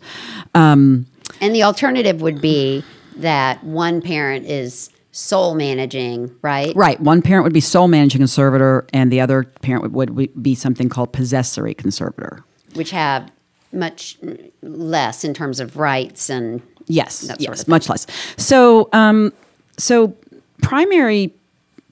Um, 0.54 1.08
And 1.42 1.56
the 1.56 1.64
alternative 1.64 2.22
would 2.22 2.42
be 2.42 2.84
that 3.18 3.64
one 3.64 4.04
parent 4.04 4.46
is 4.46 4.91
sole 5.12 5.56
managing, 5.56 6.34
right? 6.42 6.74
Right. 6.76 7.00
One 7.00 7.22
parent 7.22 7.44
would 7.44 7.54
be 7.54 7.62
sole 7.62 7.88
managing 7.88 8.20
conservator, 8.20 8.86
and 8.94 9.12
the 9.12 9.22
other 9.22 9.44
parent 9.62 9.92
would, 9.92 10.12
would 10.12 10.44
be 10.44 10.56
something 10.56 10.90
called 10.90 11.12
possessory 11.14 11.74
conservator. 11.74 12.44
Which 12.76 12.92
have 12.92 13.32
much 13.74 14.18
less 14.62 15.24
in 15.24 15.34
terms 15.34 15.60
of 15.60 15.78
rights 15.78 16.30
and 16.30 16.62
Yes, 16.88 17.22
That 17.22 17.42
sort 17.42 17.58
yes, 17.58 17.62
of 17.62 17.68
much 17.68 17.90
less. 17.90 18.08
So, 18.38 18.90
um, 18.92 19.32
so 19.78 20.16
primary, 20.62 21.34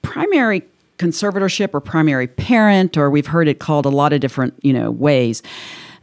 primary 0.02 0.62
conservatorship 0.98 1.70
or 1.72 1.80
primary 1.80 2.26
parent, 2.26 2.96
or 2.98 3.10
we've 3.10 3.26
heard 3.26 3.48
it 3.48 3.58
called 3.58 3.86
a 3.86 3.90
lot 3.90 4.12
of 4.12 4.20
different, 4.20 4.54
you 4.62 4.72
know, 4.72 4.90
ways, 4.90 5.42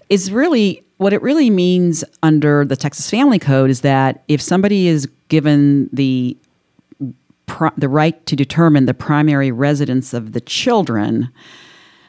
is 0.09 0.31
really 0.31 0.83
what 0.97 1.13
it 1.13 1.21
really 1.21 1.51
means 1.51 2.03
under 2.23 2.65
the 2.65 2.75
Texas 2.75 3.09
Family 3.09 3.37
Code 3.37 3.69
is 3.69 3.81
that 3.81 4.23
if 4.27 4.41
somebody 4.41 4.87
is 4.87 5.07
given 5.27 5.89
the 5.93 6.35
the 7.77 7.89
right 7.89 8.25
to 8.25 8.35
determine 8.35 8.85
the 8.85 8.93
primary 8.93 9.51
residence 9.51 10.13
of 10.13 10.33
the 10.33 10.41
children 10.41 11.29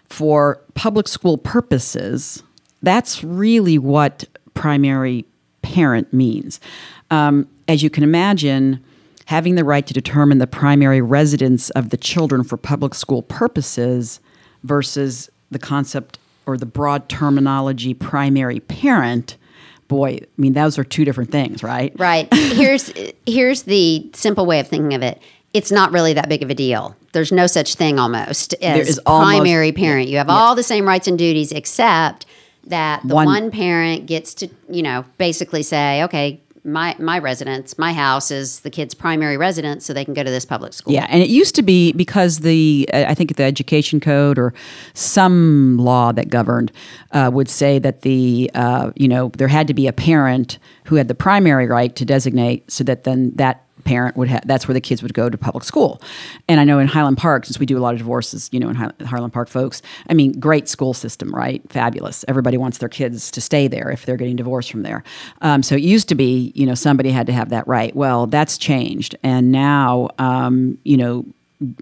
for 0.09 0.63
public 0.75 1.09
school 1.09 1.39
purposes, 1.39 2.43
that's 2.83 3.23
really 3.23 3.79
what 3.79 4.25
primary 4.55 5.25
parent 5.63 6.13
means. 6.13 6.61
Um, 7.11 7.49
as 7.67 7.83
you 7.83 7.91
can 7.91 8.03
imagine, 8.03 8.83
having 9.27 9.55
the 9.55 9.65
right 9.65 9.87
to 9.87 9.95
determine 9.95 10.39
the 10.39 10.47
primary 10.47 11.03
residence 11.03 11.71
of 11.71 11.91
the 11.91 11.97
children 11.97 12.43
for 12.43 12.57
public 12.57 12.95
school 12.95 13.23
purposes 13.23 14.21
versus 14.65 15.31
the 15.51 15.59
concept 15.59 16.19
or 16.47 16.57
the 16.57 16.67
broad 16.67 17.09
terminology 17.09 17.93
primary 17.93 18.61
parent, 18.61 19.37
boy, 19.89 20.19
I 20.23 20.27
mean, 20.37 20.53
those 20.53 20.79
are 20.79 20.85
two 20.85 21.05
different 21.05 21.31
things, 21.33 21.63
right? 21.63 21.93
Right. 21.99 22.33
Here's 22.35 22.93
here's 23.27 23.63
the 23.63 24.09
simple 24.15 24.47
way 24.47 24.61
of 24.61 24.69
thinking 24.69 24.95
of 24.95 25.03
it. 25.03 25.21
It's 25.55 25.73
not 25.73 25.93
really 25.93 26.13
that 26.13 26.29
big 26.29 26.43
of 26.43 26.51
a 26.51 26.55
deal. 26.55 26.95
There's 27.13 27.33
no 27.33 27.47
such 27.47 27.75
thing 27.75 27.99
almost 27.99 28.55
as 28.63 28.89
is 28.89 29.01
almost- 29.07 29.31
primary 29.39 29.73
parent. 29.73 30.09
You 30.09 30.19
have 30.19 30.29
all 30.29 30.55
the 30.55 30.63
same 30.63 30.87
rights 30.87 31.09
and 31.09 31.19
duties 31.19 31.53
except 31.53 32.27
that 32.67 33.01
the 33.07 33.15
One- 33.15 33.27
one, 33.27 33.51
parent 33.51 34.05
gets 34.07 34.35
to, 34.35 34.49
you 34.69 34.83
know, 34.83 35.05
basically 35.17 35.63
say, 35.63 36.03
okay, 36.05 36.41
my 36.73 36.95
my 36.99 37.19
residence, 37.19 37.79
my 37.79 37.93
house 37.93 38.31
is 38.31 38.61
the 38.61 38.71
kid's 38.71 38.95
primary 38.95 39.37
residence 39.37 39.85
so 39.85 39.93
they 39.93 40.05
can 40.05 40.15
go 40.15 40.23
to 40.23 40.31
this 40.31 40.45
public 40.45 40.73
school. 40.73 40.93
Yeah, 40.93 41.07
and 41.09 41.23
it 41.23 41.29
used 41.29 41.55
to 41.57 41.63
be 41.63 41.93
because 41.93 42.41
the 42.41 42.89
uh, 42.93 43.05
I 43.09 43.15
think 43.15 43.37
the 43.37 43.45
education 43.45 44.01
code 44.01 44.39
or 44.39 44.55
some 44.95 45.79
law 45.79 46.13
that 46.13 46.29
governed 46.29 46.73
uh, 47.13 47.31
would 47.33 47.49
say 47.49 47.79
that 47.79 48.03
the 48.03 48.51
uh, 48.55 48.93
you 48.97 49.09
know 49.09 49.31
there 49.37 49.49
had 49.49 49.67
to 49.69 49.75
be 49.75 49.87
a 49.87 49.93
parent 49.93 50.59
who 50.85 50.97
had 50.97 51.09
the 51.09 51.15
primary 51.15 51.67
right 51.67 51.95
to 51.97 52.05
designate, 52.05 52.71
so 52.71 52.85
that 52.85 53.05
then 53.05 53.33
that 53.37 53.65
parent 53.85 54.17
would 54.17 54.29
have 54.29 54.47
that's 54.47 54.67
where 54.69 54.75
the 54.75 54.81
kids 54.81 55.03
would 55.03 55.15
go 55.15 55.29
to 55.29 55.39
public 55.39 55.65
school. 55.65 56.01
And 56.49 56.61
I 56.61 56.65
know 56.65 56.79
in 56.79 56.87
Highland 56.89 57.19
Park, 57.19 57.47
since 57.47 57.59
we 57.59 57.67
do 57.67 57.79
a 57.79 57.81
lot 57.81 57.95
of 57.95 57.99
divorces, 57.99 58.49
you 58.53 58.61
know, 58.61 58.69
in 58.69 58.77
Hi- 58.77 58.93
Highland 59.05 59.33
Park 59.33 59.49
folks, 59.49 59.83
I 60.09 60.15
mean, 60.15 60.33
great 60.39 60.69
school 60.69 60.95
system, 60.95 61.35
right? 61.35 61.63
Fabulous. 61.71 62.25
Everybody 62.29 62.57
wants 62.57 62.79
their 62.79 62.89
kids 62.89 63.31
to 63.33 63.41
stay 63.41 63.69
there 63.69 63.91
if 63.91 64.05
they're 64.07 64.17
getting 64.17 64.37
divorced 64.37 64.71
from 64.71 64.83
there. 64.83 65.03
Um, 65.41 65.63
so 65.63 65.75
it 65.75 65.83
used 65.83 66.09
to 66.09 66.15
be, 66.15 66.53
you 66.55 66.67
know, 66.67 66.75
somebody 66.75 67.11
had 67.11 67.27
to 67.27 67.33
have 67.33 67.51
that 67.51 67.67
right. 67.67 67.95
Well, 67.95 68.27
that's 68.27 68.59
changed, 68.59 69.17
and 69.23 69.53
now, 69.53 70.09
um, 70.19 70.79
you 70.85 70.97
know 70.97 71.25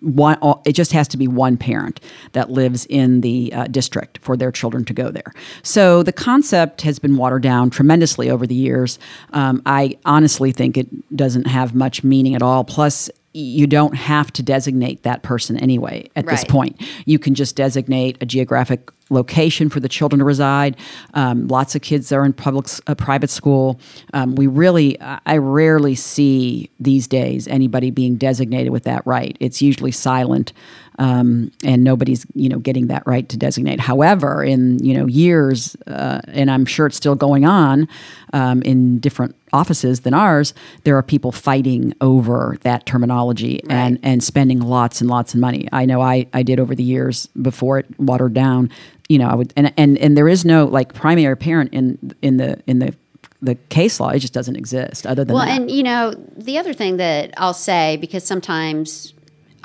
one. 0.01 0.39
uh, 0.43 0.55
It 0.65 0.73
just 0.73 0.93
has 0.93 1.09
to 1.09 1.17
be 1.17 1.29
one 1.29 1.57
parent 1.57 2.01
that 2.33 2.51
lives 2.51 2.87
in 2.87 3.21
the 3.21 3.53
uh, 3.53 3.65
district 3.65 4.19
for 4.23 4.37
their 4.37 4.51
children 4.51 4.85
to 4.87 4.95
go 4.95 5.11
there. 5.11 5.33
So 5.63 6.03
the 6.03 6.13
concept 6.13 6.83
has 6.83 6.99
been 6.99 7.17
watered 7.17 7.43
down 7.43 7.71
tremendously 7.71 8.31
over 8.31 8.47
the 8.47 8.55
years. 8.55 8.99
Um, 9.33 9.63
I 9.67 9.99
honestly 10.05 10.53
think 10.53 10.77
it 10.77 11.17
doesn't 11.17 11.47
have 11.47 11.75
much 11.75 12.03
meaning 12.05 12.35
at 12.35 12.43
all. 12.43 12.65
Plus. 12.65 13.11
You 13.39 13.67
don't 13.67 13.95
have 13.95 14.33
to 14.33 14.43
designate 14.43 15.03
that 15.03 15.23
person 15.23 15.59
anyway 15.59 16.09
at 16.17 16.25
this 16.27 16.43
point. 16.43 16.81
You 17.05 17.19
can 17.19 17.35
just 17.35 17.55
designate 17.55 18.17
a 18.23 18.25
geographic 18.25 18.91
location 19.11 19.69
for 19.69 19.81
the 19.81 19.89
children 19.89 20.19
to 20.19 20.25
reside. 20.25 20.77
Um, 21.15 21.47
lots 21.49 21.75
of 21.75 21.83
kids 21.83 22.11
are 22.13 22.25
in 22.25 22.33
public, 22.33 22.67
uh, 22.87 22.95
private 22.95 23.31
school. 23.31 23.81
Um, 24.13 24.35
we 24.35 24.47
really, 24.47 25.01
I 25.01 25.21
I 25.27 25.39
rarely 25.39 25.95
see 25.95 26.71
these 26.81 27.07
days 27.07 27.47
anybody 27.49 27.91
being 27.91 28.17
designated 28.17 28.73
with 28.73 28.85
that 28.85 29.07
right. 29.07 29.37
It's 29.41 29.61
usually 29.61 29.93
silent, 29.93 30.53
um, 30.99 31.51
and 31.65 31.85
nobody's 31.85 32.27
you 32.35 32.49
know 32.49 32.59
getting 32.59 32.87
that 32.89 33.03
right 33.07 33.29
to 33.29 33.37
designate. 33.37 33.81
However, 33.81 34.43
in 34.43 34.83
you 34.85 34.95
know 34.95 35.07
years, 35.07 35.77
uh, 35.87 36.21
and 36.29 36.51
I'm 36.51 36.65
sure 36.67 36.87
it's 36.87 36.97
still 36.97 37.15
going 37.15 37.45
on 37.45 37.89
um, 38.33 38.63
in 38.63 38.99
different 38.99 39.35
offices 39.53 40.01
than 40.01 40.13
ours, 40.15 40.55
there 40.85 40.97
are 40.97 41.03
people 41.03 41.33
fighting 41.33 41.95
over 42.01 42.57
that 42.63 42.87
terminology 42.87 43.63
and 43.69 43.99
and 44.03 44.23
spending 44.23 44.61
lots 44.61 45.01
and 45.01 45.09
lots 45.11 45.35
of 45.35 45.41
money. 45.41 45.69
I 45.73 45.85
know 45.87 46.01
I 46.01 46.27
I 46.33 46.43
did 46.43 46.59
over 46.61 46.75
the 46.75 46.83
years 46.83 47.27
before 47.41 47.79
it 47.79 47.87
watered 47.99 48.35
down. 48.35 48.71
You 49.09 49.19
know, 49.19 49.29
I 49.29 49.35
would 49.35 49.53
and 49.57 49.73
and 49.77 49.99
and 49.99 50.17
there 50.17 50.29
is 50.29 50.45
no 50.45 50.65
like 50.65 50.93
primary 50.95 51.37
parent 51.37 51.73
in 51.73 52.15
in 52.23 52.39
the 52.39 52.61
in 52.67 52.79
the 52.81 52.95
the 53.43 53.55
case 53.55 54.01
law. 54.01 54.09
It 54.09 54.21
just 54.21 54.33
doesn't 54.33 54.57
exist. 54.57 55.07
Other 55.07 55.25
than 55.25 55.35
Well, 55.35 55.45
that. 55.45 55.61
and 55.61 55.71
you 55.71 55.83
know, 55.83 56.15
the 56.37 56.59
other 56.59 56.73
thing 56.73 56.97
that 56.97 57.35
I'll 57.37 57.55
say, 57.55 57.97
because 57.99 58.25
sometimes 58.25 59.13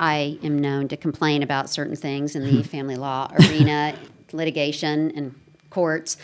I 0.02 0.36
am 0.42 0.58
known 0.58 0.88
to 0.88 0.96
complain 0.96 1.44
about 1.44 1.70
certain 1.70 1.94
things 1.94 2.34
in 2.34 2.42
the 2.42 2.56
hmm. 2.56 2.62
family 2.62 2.96
law 2.96 3.30
arena, 3.38 3.94
litigation, 4.32 5.12
and 5.14 5.32
courts, 5.70 6.16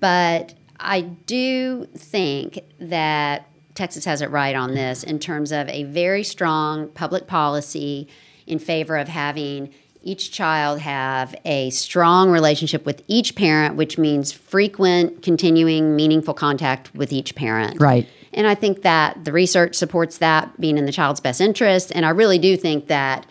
but 0.00 0.54
I 0.80 1.02
do 1.02 1.86
think 1.96 2.58
that 2.80 3.48
Texas 3.76 4.04
has 4.06 4.22
it 4.22 4.30
right 4.30 4.56
on 4.56 4.74
this 4.74 5.04
in 5.04 5.20
terms 5.20 5.52
of 5.52 5.68
a 5.68 5.84
very 5.84 6.24
strong 6.24 6.88
public 6.88 7.28
policy 7.28 8.08
in 8.44 8.58
favor 8.58 8.96
of 8.96 9.06
having 9.06 9.72
each 10.02 10.32
child 10.32 10.80
have 10.80 11.34
a 11.44 11.70
strong 11.70 12.30
relationship 12.30 12.84
with 12.84 13.02
each 13.06 13.36
parent, 13.36 13.76
which 13.76 13.98
means 13.98 14.32
frequent, 14.32 15.22
continuing, 15.22 15.94
meaningful 15.94 16.34
contact 16.34 16.92
with 16.94 17.12
each 17.12 17.36
parent. 17.36 17.80
Right. 17.80 18.08
And 18.36 18.46
I 18.46 18.54
think 18.54 18.82
that 18.82 19.24
the 19.24 19.32
research 19.32 19.74
supports 19.74 20.18
that 20.18 20.60
being 20.60 20.78
in 20.78 20.86
the 20.86 20.92
child's 20.92 21.20
best 21.20 21.40
interest. 21.40 21.90
And 21.94 22.04
I 22.04 22.10
really 22.10 22.38
do 22.38 22.56
think 22.56 22.86
that, 22.88 23.26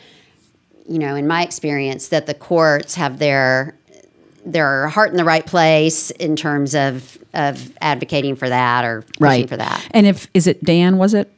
you 0.87 0.99
know, 0.99 1.15
in 1.15 1.27
my 1.27 1.43
experience, 1.43 2.09
that 2.09 2.25
the 2.25 2.33
courts 2.33 2.95
have 2.95 3.19
their 3.19 3.77
their 4.45 4.87
heart 4.89 5.09
in 5.09 5.17
the 5.17 5.23
right 5.23 5.45
place 5.45 6.11
in 6.11 6.35
terms 6.35 6.75
of 6.75 7.17
of 7.33 7.75
advocating 7.81 8.35
for 8.35 8.47
that 8.49 8.85
or 8.85 9.01
pushing 9.01 9.17
right 9.19 9.49
for 9.49 9.57
that. 9.57 9.87
And 9.91 10.07
if 10.07 10.27
is 10.33 10.47
it 10.47 10.63
Dan? 10.63 10.97
Was 10.97 11.13
it 11.13 11.31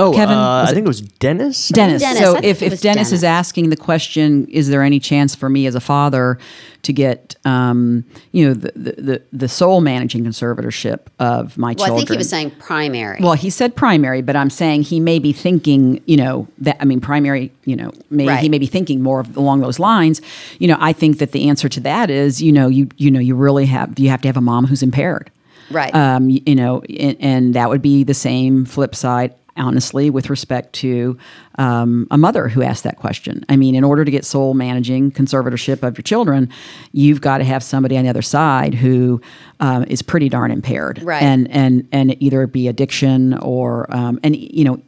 Oh, 0.00 0.12
Kevin, 0.12 0.36
uh, 0.36 0.64
I 0.66 0.72
think 0.72 0.84
it 0.84 0.88
was 0.88 1.00
Dennis. 1.00 1.68
Dennis. 1.68 2.02
Dennis, 2.02 2.18
So 2.18 2.36
I 2.36 2.40
if, 2.42 2.62
if 2.62 2.70
was 2.72 2.80
Dennis, 2.80 3.12
is 3.12 3.22
asking 3.24 3.70
the 3.70 3.76
question, 3.76 4.46
is 4.48 4.68
there 4.68 4.82
any 4.82 4.98
chance 5.00 5.34
for 5.34 5.48
me 5.48 5.66
as 5.66 5.74
a 5.74 5.80
father 5.80 6.38
to 6.82 6.92
get, 6.92 7.36
um, 7.44 8.04
you 8.32 8.48
know, 8.48 8.54
the, 8.54 8.72
the, 8.74 8.92
the, 9.02 9.22
the 9.32 9.48
sole 9.48 9.80
managing 9.82 10.24
conservatorship 10.24 11.00
of 11.18 11.58
my 11.58 11.68
Well, 11.68 11.74
children? 11.74 11.90
Well, 11.90 11.96
I 11.96 11.98
think 12.00 12.10
he 12.10 12.16
was 12.16 12.28
saying 12.30 12.50
primary. 12.52 13.18
Well, 13.20 13.34
he 13.34 13.50
said 13.50 13.76
primary, 13.76 14.22
but 14.22 14.34
I'm 14.36 14.50
saying 14.50 14.82
he 14.82 15.00
may 15.00 15.18
be 15.18 15.32
thinking, 15.32 16.02
you 16.06 16.16
know, 16.16 16.48
that 16.58 16.76
I 16.80 16.84
mean, 16.86 17.00
primary, 17.00 17.52
you 17.64 17.76
know, 17.76 17.92
may, 18.10 18.26
Right. 18.26 18.40
he 18.40 18.48
may 18.48 18.58
be 18.58 18.66
thinking 18.66 19.02
more 19.02 19.20
of, 19.20 19.36
along 19.36 19.60
those 19.60 19.78
lines. 19.78 20.22
You 20.58 20.68
know, 20.68 20.76
I 20.80 20.92
think 20.94 21.18
that 21.18 21.32
the 21.32 21.48
answer 21.48 21.68
to 21.68 21.80
that 21.80 22.10
is, 22.10 22.40
you 22.40 22.52
know, 22.52 22.68
you 22.68 22.88
you 22.96 23.10
know, 23.10 23.20
you 23.20 23.34
really 23.34 23.66
have 23.66 23.98
you 23.98 24.08
have 24.08 24.22
to 24.22 24.28
have 24.28 24.36
a 24.36 24.40
mom 24.40 24.66
who's 24.66 24.82
impaired, 24.82 25.30
Right. 25.70 25.94
Um, 25.94 26.30
you 26.30 26.54
know, 26.56 26.82
and, 26.98 27.16
and 27.20 27.54
that 27.54 27.68
would 27.68 27.80
be 27.82 28.02
the 28.02 28.14
same 28.14 28.64
flip 28.64 28.94
side. 28.94 29.34
Honestly, 29.60 30.10
with 30.10 30.30
respect 30.30 30.72
to 30.74 31.18
um, 31.58 32.06
a 32.10 32.18
mother 32.18 32.48
who 32.48 32.62
asked 32.62 32.84
that 32.84 32.96
question, 32.96 33.44
I 33.48 33.56
mean, 33.56 33.74
in 33.74 33.84
order 33.84 34.04
to 34.04 34.10
get 34.10 34.24
sole 34.24 34.54
managing 34.54 35.12
conservatorship 35.12 35.82
of 35.82 35.96
your 35.98 36.02
children, 36.02 36.48
you've 36.92 37.20
got 37.20 37.38
to 37.38 37.44
have 37.44 37.62
somebody 37.62 37.96
on 37.96 38.04
the 38.04 38.10
other 38.10 38.22
side 38.22 38.74
who 38.74 39.20
um, 39.60 39.84
is 39.84 40.02
pretty 40.02 40.28
darn 40.28 40.50
impaired, 40.50 41.02
Right. 41.02 41.22
And 41.22 41.50
and 41.50 41.86
and 41.92 42.20
either 42.22 42.46
be 42.46 42.68
addiction 42.68 43.34
or 43.38 43.86
um, 43.94 44.18
and 44.22 44.36
you 44.36 44.64
know 44.64 44.80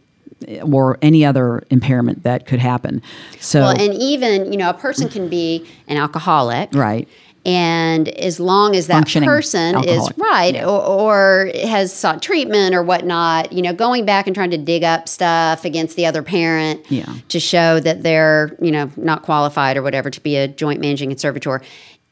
or 0.63 0.99
any 1.03 1.25
other 1.25 1.63
impairment 1.71 2.23
that 2.25 2.47
could 2.47 2.59
happen. 2.59 3.03
So 3.39 3.61
well, 3.61 3.81
and 3.81 3.95
even, 3.95 4.53
you 4.53 4.59
know, 4.59 4.71
a 4.71 4.75
person 4.75 5.09
can 5.09 5.29
be 5.29 5.67
an 5.89 5.97
alcoholic. 5.97 6.71
right, 6.75 7.09
And 7.45 8.09
as 8.09 8.39
long 8.39 8.77
as 8.77 8.87
that 8.87 9.05
person 9.09 9.75
alcoholic. 9.75 10.13
is 10.13 10.19
right 10.19 10.57
or, 10.63 10.81
or 10.81 11.51
has 11.65 11.93
sought 11.93 12.23
treatment 12.23 12.75
or 12.75 12.83
whatnot, 12.85 13.53
you 13.53 13.63
know, 13.63 13.73
going 13.73 14.05
back 14.05 14.27
and 14.29 14.35
trying 14.37 14.51
to 14.53 14.59
dig 14.59 14.85
up 14.85 15.09
stuff 15.09 15.65
against 15.65 15.97
the 15.97 16.07
other 16.07 16.23
parent 16.23 16.89
Yeah. 16.91 17.13
to 17.29 17.41
show 17.41 17.81
that 17.81 18.05
they're, 18.05 18.57
you 18.63 18.71
know, 18.71 18.91
not 18.97 19.23
qualified 19.23 19.77
or 19.77 19.83
whatever 19.83 20.09
to 20.09 20.21
be 20.21 20.37
a 20.37 20.47
joint 20.47 20.81
managing 20.81 21.09
conservator 21.11 21.61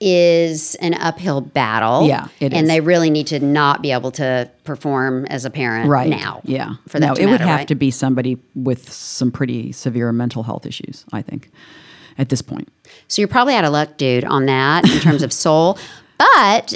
is 0.01 0.75
an 0.77 0.95
uphill 0.95 1.43
battle. 1.43 2.07
Yeah, 2.09 2.29
it 2.41 2.53
and 2.55 2.63
is. 2.63 2.69
they 2.69 2.81
really 2.81 3.11
need 3.11 3.27
to 3.29 3.39
not 3.39 3.83
be 3.83 3.93
able 3.93 4.11
to 4.13 4.51
perform 4.65 5.27
as 5.27 5.45
a 5.45 5.51
parent 5.51 5.91
right 5.91 6.09
now. 6.09 6.41
Yeah, 6.45 6.77
For 6.89 6.99
that 6.99 7.07
no, 7.07 7.13
it 7.23 7.27
would 7.27 7.41
have 7.43 7.59
right? 7.61 7.69
to 7.69 7.75
be 7.75 7.91
somebody 7.91 8.39
with 8.55 8.91
some 8.91 9.31
pretty 9.31 9.73
severe 9.73 10.11
mental 10.11 10.43
health 10.43 10.65
issues. 10.65 11.05
I 11.13 11.21
think 11.23 11.51
at 12.19 12.31
this 12.31 12.41
point. 12.43 12.69
So 13.11 13.21
you're 13.21 13.29
probably 13.29 13.55
out 13.55 13.65
of 13.65 13.73
luck, 13.73 13.97
dude, 13.97 14.25
on 14.25 14.47
that 14.47 14.89
in 14.89 15.01
terms 15.01 15.23
of 15.23 15.33
sole. 15.33 15.79
But 16.43 16.75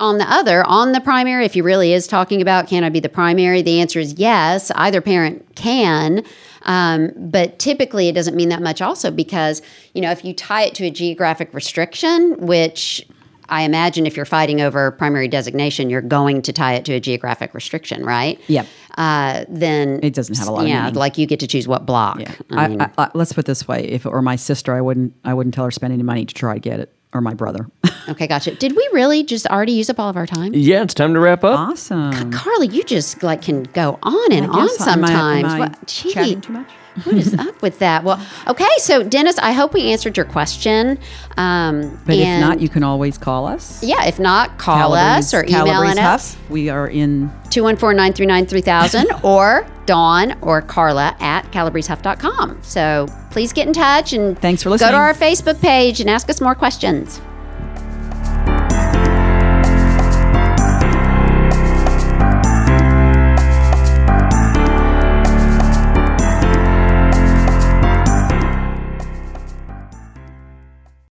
on 0.00 0.18
the 0.18 0.28
other, 0.28 0.66
on 0.66 0.90
the 0.90 1.00
primary, 1.00 1.44
if 1.44 1.54
he 1.54 1.60
really 1.60 1.92
is 1.92 2.08
talking 2.08 2.42
about 2.42 2.66
can 2.66 2.82
I 2.82 2.88
be 2.88 2.98
the 2.98 3.08
primary, 3.08 3.62
the 3.62 3.80
answer 3.80 4.00
is 4.00 4.14
yes. 4.14 4.72
Either 4.72 5.00
parent 5.00 5.54
can. 5.54 6.24
Um, 6.62 7.12
but 7.16 7.60
typically, 7.60 8.08
it 8.08 8.12
doesn't 8.12 8.34
mean 8.34 8.48
that 8.48 8.60
much 8.60 8.82
also 8.82 9.12
because, 9.12 9.62
you 9.94 10.00
know, 10.00 10.10
if 10.10 10.24
you 10.24 10.34
tie 10.34 10.62
it 10.62 10.74
to 10.74 10.86
a 10.86 10.90
geographic 10.90 11.54
restriction, 11.54 12.44
which 12.44 13.06
I 13.48 13.62
imagine 13.62 14.06
if 14.06 14.16
you're 14.16 14.24
fighting 14.24 14.60
over 14.60 14.90
primary 14.92 15.28
designation, 15.28 15.90
you're 15.90 16.00
going 16.00 16.42
to 16.42 16.52
tie 16.52 16.74
it 16.74 16.84
to 16.86 16.94
a 16.94 17.00
geographic 17.00 17.54
restriction, 17.54 18.04
right? 18.04 18.40
Yep. 18.48 18.66
Uh, 18.98 19.44
then 19.48 20.00
It 20.02 20.14
doesn't 20.14 20.36
have 20.38 20.48
a 20.48 20.52
lot 20.52 20.62
of 20.62 20.68
Yeah, 20.68 20.82
meaning. 20.84 20.94
like 20.94 21.18
you 21.18 21.26
get 21.26 21.40
to 21.40 21.46
choose 21.46 21.66
what 21.66 21.86
block. 21.86 22.20
Yeah, 22.20 22.34
I 22.50 22.64
I, 22.64 22.68
mean, 22.68 22.80
I, 22.80 22.90
I, 22.98 23.10
let's 23.14 23.32
put 23.32 23.44
it 23.44 23.46
this 23.46 23.66
way: 23.66 23.84
if 23.84 24.04
it 24.06 24.10
were 24.12 24.22
my 24.22 24.36
sister, 24.36 24.74
I 24.74 24.80
wouldn't. 24.80 25.14
I 25.24 25.34
wouldn't 25.34 25.54
tell 25.54 25.64
her 25.64 25.70
to 25.70 25.74
spend 25.74 25.92
any 25.92 26.02
money 26.02 26.24
to 26.26 26.34
try 26.34 26.54
to 26.54 26.60
get 26.60 26.80
it, 26.80 26.94
or 27.14 27.20
my 27.20 27.34
brother. 27.34 27.68
okay, 28.08 28.26
gotcha. 28.26 28.54
Did 28.54 28.76
we 28.76 28.88
really 28.92 29.24
just 29.24 29.46
already 29.46 29.72
use 29.72 29.88
up 29.90 29.98
all 29.98 30.08
of 30.10 30.16
our 30.16 30.26
time? 30.26 30.52
Yeah, 30.54 30.82
it's 30.82 30.94
time 30.94 31.14
to 31.14 31.20
wrap 31.20 31.42
up. 31.44 31.58
awesome. 31.58 32.30
Carly, 32.32 32.68
you 32.68 32.84
just 32.84 33.22
like 33.22 33.42
can 33.42 33.62
go 33.64 33.98
on 34.02 34.32
and 34.32 34.46
I 34.46 34.48
on 34.48 34.66
guess, 34.66 34.86
am 34.86 35.04
I- 35.04 35.10
am 35.10 35.16
sometimes. 35.42 35.54
I 35.54 35.58
What- 35.58 35.86
gee, 35.86 36.12
chatting 36.12 36.40
too 36.40 36.52
much? 36.52 36.68
What 37.04 37.16
is 37.16 37.34
up 37.34 37.60
with 37.62 37.78
that? 37.78 38.04
Well, 38.04 38.20
okay, 38.46 38.68
so 38.78 39.02
Dennis, 39.02 39.38
I 39.38 39.52
hope 39.52 39.72
we 39.74 39.90
answered 39.92 40.16
your 40.16 40.26
question. 40.26 40.98
Um, 41.36 41.98
But 42.04 42.16
if 42.16 42.40
not, 42.40 42.60
you 42.60 42.68
can 42.68 42.82
always 42.82 43.16
call 43.18 43.46
us. 43.46 43.82
yeah, 43.82 44.04
if 44.04 44.18
not, 44.18 44.58
call 44.58 44.94
us 44.94 45.32
or 45.34 45.44
email 45.44 45.68
us 45.68 45.98
Huff. 45.98 46.50
We 46.50 46.68
are 46.68 46.88
in 46.88 47.30
214-939-3000 47.50 49.24
or 49.24 49.66
Dawn 49.86 50.36
or 50.42 50.60
Carla 50.62 51.16
at 51.20 51.50
calabresehuff.com. 51.52 52.58
So 52.62 53.06
please 53.30 53.52
get 53.52 53.66
in 53.66 53.72
touch 53.72 54.12
and 54.12 54.38
Thanks 54.38 54.62
for 54.62 54.70
listening. 54.70 54.90
Go 54.90 54.96
to 54.96 54.98
our 54.98 55.14
Facebook 55.14 55.60
page 55.60 56.00
and 56.00 56.08
ask 56.10 56.28
us 56.30 56.40
more 56.40 56.54
questions. 56.54 57.20